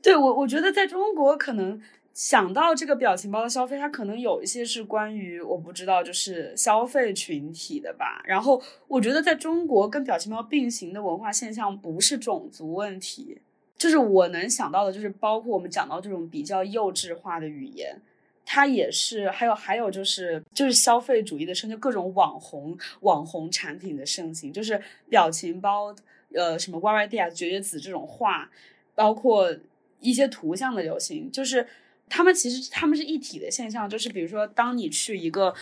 [0.02, 1.80] 对我，我觉得在中国可能
[2.18, 8.20] 想到这个表情包的消费，它可能有一些是关于我不知道，就是消费群体的吧。
[8.24, 13.38] 然后我觉得在中国跟表情包并行的文化现象不是种族问题，
[13.76, 17.96] 就是我能想到的，就是包括我们讲到这种比较幼稚化的语言。
[18.44, 25.94] 它也是，还有还有就是就是消费主义的盛，就各种网红网红产品的盛行，就是表情包，
[26.34, 28.50] 呃，什么 YYD 啊、绝绝子这种话，
[28.96, 29.56] 包括
[30.00, 31.64] 一些图像的流行，就是
[32.08, 33.88] 他们其实他们是一体的现象。
[33.88, 35.54] 就是比如说，当你去一个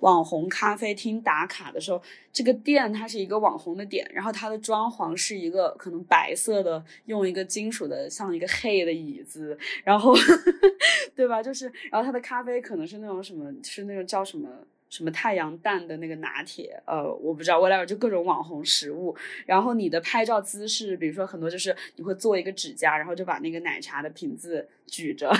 [0.00, 2.02] 网红咖啡厅打卡的时候，
[2.32, 10.14] 这个店它是一个网红的点，然后它的装潢是一个可能白色的，用一个金属的像一个黑的椅子，然后
[11.14, 11.42] 对吧？
[11.42, 14.48] 就是然后它的咖啡可能是那种什么，是那种叫什么。
[14.90, 19.12] 什么太阳蛋的那个拿铁，呃，我不知道，whatever，就各种网红食物。
[19.44, 25.32] 然后你的拍照姿势，比如说很多就是你会做一个指甲，然后就把那个奶茶的瓶子举着，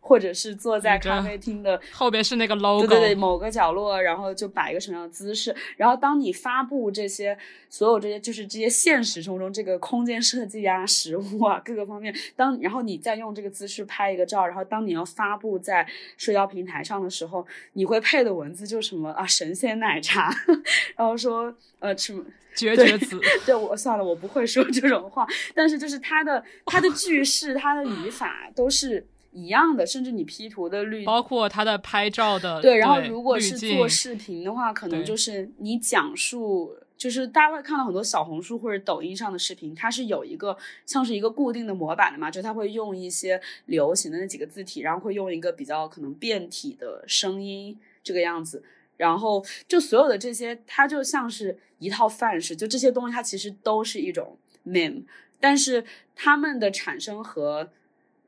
[0.00, 5.54] 或者是坐在咖啡厅的后边是那个 logo，对对对，某个角落，然后就摆一个什么样的姿势。
[5.76, 7.36] 然后当你发布这些
[7.68, 15.86] 所有这些，就是这些现实生活中这个空间设计啊、食物啊各个方面，当然后你再用这个姿势拍一个照，然后当你要发布在
[16.16, 20.34] 社交平台上的时候，你会配的文字就什么啊神仙奶茶，
[20.96, 22.24] 然后说呃什么。
[22.58, 23.20] 对绝绝子。
[23.44, 48.62] 对我算了，我不会说这种话，但是就是它的它的句式、它的语法都是一样的，甚至你 P 图的滤包括它的拍照的对，然后如果是做视频的话，可能就是你讲述，就是大家会看到很多小红书或者抖音上的视频，它是有一个像是一个固定的模板的嘛，就它会用一些流行的那几个字体，然后会用一个比较可能变体的声音这个样子。
[48.96, 54.36] 然后就所有的这些，它就像是一套范式，就这些东西它其实都是一种
[54.66, 55.04] meme，
[55.38, 55.84] 但是
[56.14, 57.70] 它们的产生和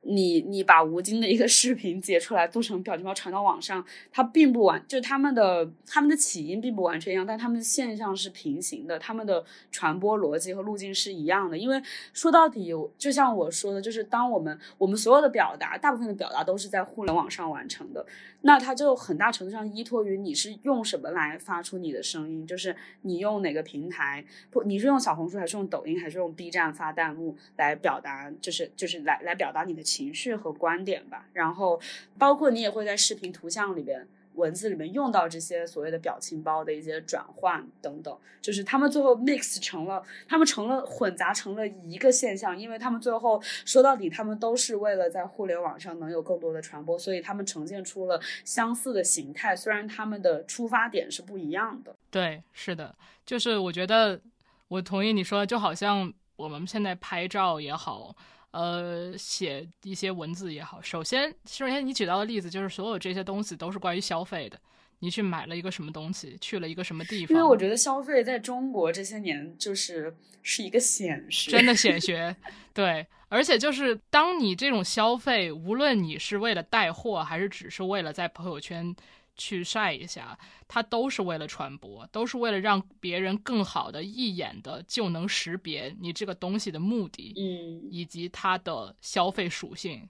[0.09, 11.59] 你你把吴京的一个视频截出来做成表情包传到网上，它并不完，就他们的他们的起因并不完全一样，但他们的现象是平行的，他们的传播逻辑和路径是一样的。
[11.59, 11.81] 因为
[12.13, 18.07] 说到底，就像我说的，就是当我们我们所有的表达，大部分的表达都是在互联网上完成的，
[18.43, 31.27] 那它就很大程度上依托于你是用什么来发出你的声音，就是你用哪个平台，不，你是用小红书还是用抖音还是用 B 站发弹幕来表达，就是就是来来表达你的情情绪和观点吧。
[31.33, 31.81] 然后
[32.17, 34.07] 包括你也会在视频、图像里边。
[34.35, 51.97] 文字里面用到这些所谓的表情包的一些转换等等，就是他们最后 mix 成了，他们成了混杂成了一个现象，因为他们最后说到底，他们都是为了在互联网上能有更多的传播，所以他们呈现出了相似的形态，虽然他们的出发点是不一样的。
[52.09, 52.95] 对，是的，
[53.27, 54.21] 就是我觉得
[54.69, 58.15] 我同意你说，就好像我们现在拍照也好，
[58.51, 64.59] 呃，写一些文字也好，首先，首先你举到的例子就是所有这些东西都是关于消费的，
[65.01, 67.37] 你去买了一个什么东西，去了一个什么地方。
[67.37, 67.57] 因为我。
[67.57, 72.35] 觉得消费在中国这些年就是是一个显学，真的显学，
[72.73, 78.95] 对，而且就是当你这种消费，无论你是为了带货，还是只是为了在朋友圈
[79.39, 90.07] 去晒一下，它都是为了传播，都是为了让别人更好的一眼的就能识别你这个东西的目的，嗯，以及它的消费属性。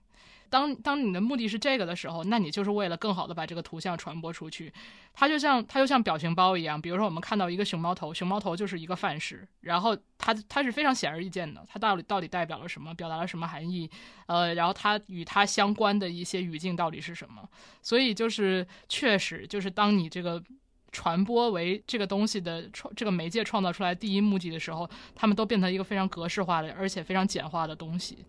[0.51, 4.73] 当当你的目的是这个的时候，那你就是为了更好的把这个图像传播出去。
[5.15, 13.91] 它就像它就像表情包一样，比如说我们看到一个熊猫头，熊猫头就是一个范式，然后它它是非常显而易见的，它到底到底代表了什么，表达了什么含义，
[14.27, 17.49] 呃，然后它与它相关的一些语境到底是什么。
[17.83, 20.43] 所以就是确实就是当你这个。
[20.91, 28.25] 传播为这个东西的创这个媒介创造出来第一目的的时候，他们都变成一个非常格式化的，而且非常简化的东西。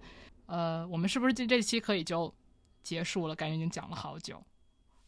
[0.50, 2.34] 呃，我们是不是这这期可以就
[2.82, 3.36] 结束了？
[3.36, 4.44] 感觉已经讲了好久。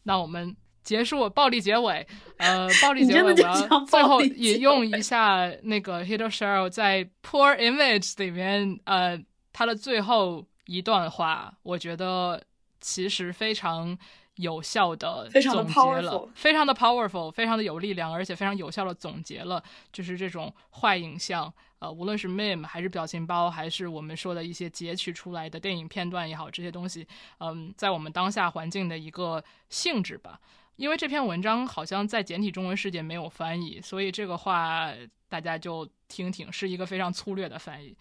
[0.04, 2.06] 那我们结束暴力结尾。
[2.38, 12.42] 呃， 暴力结尾我你真的就要最后引用一下那个 Hito Sheryl 在 Poor Image 里面，呃，他的最后一段话，我觉得
[12.80, 13.98] 其实非常。
[14.36, 27.06] 有效的总结了，非常的 powerful，非常的有力量，而且非常有效的总结了，就是这种坏影像，呃，无论是 meme 还是表情包，还是我们说的一些截取出来的电影片段也好，这些东西，
[27.40, 30.40] 嗯，在我们当下环境的一个性质吧。
[30.76, 34.90] 因为这篇文章好像在简体中文世界没有翻译，所以这个话
[35.28, 37.94] 大家就听听，是一个非常粗略的翻译。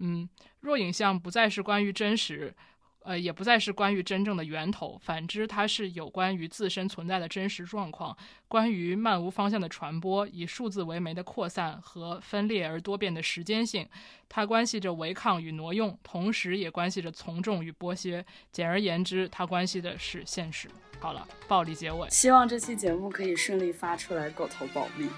[0.00, 0.28] 嗯，
[0.60, 2.54] 若影像不再是关于真实。
[3.04, 8.16] 呃，也不再是关于真正的源头，反之，它是有关于自身存在的真实状况，
[8.48, 13.88] 关于漫无方向的传播，以数字为媒的扩散和分裂而多变的时间性，
[14.28, 18.24] 它关系着违抗与挪用，同时也关系着从众与剥削。
[18.50, 20.68] 简而言之，它关系的是现实。
[21.00, 22.08] 好了，暴力结尾。
[22.10, 25.10] 希望这期节目可以顺利发出来，狗头保命。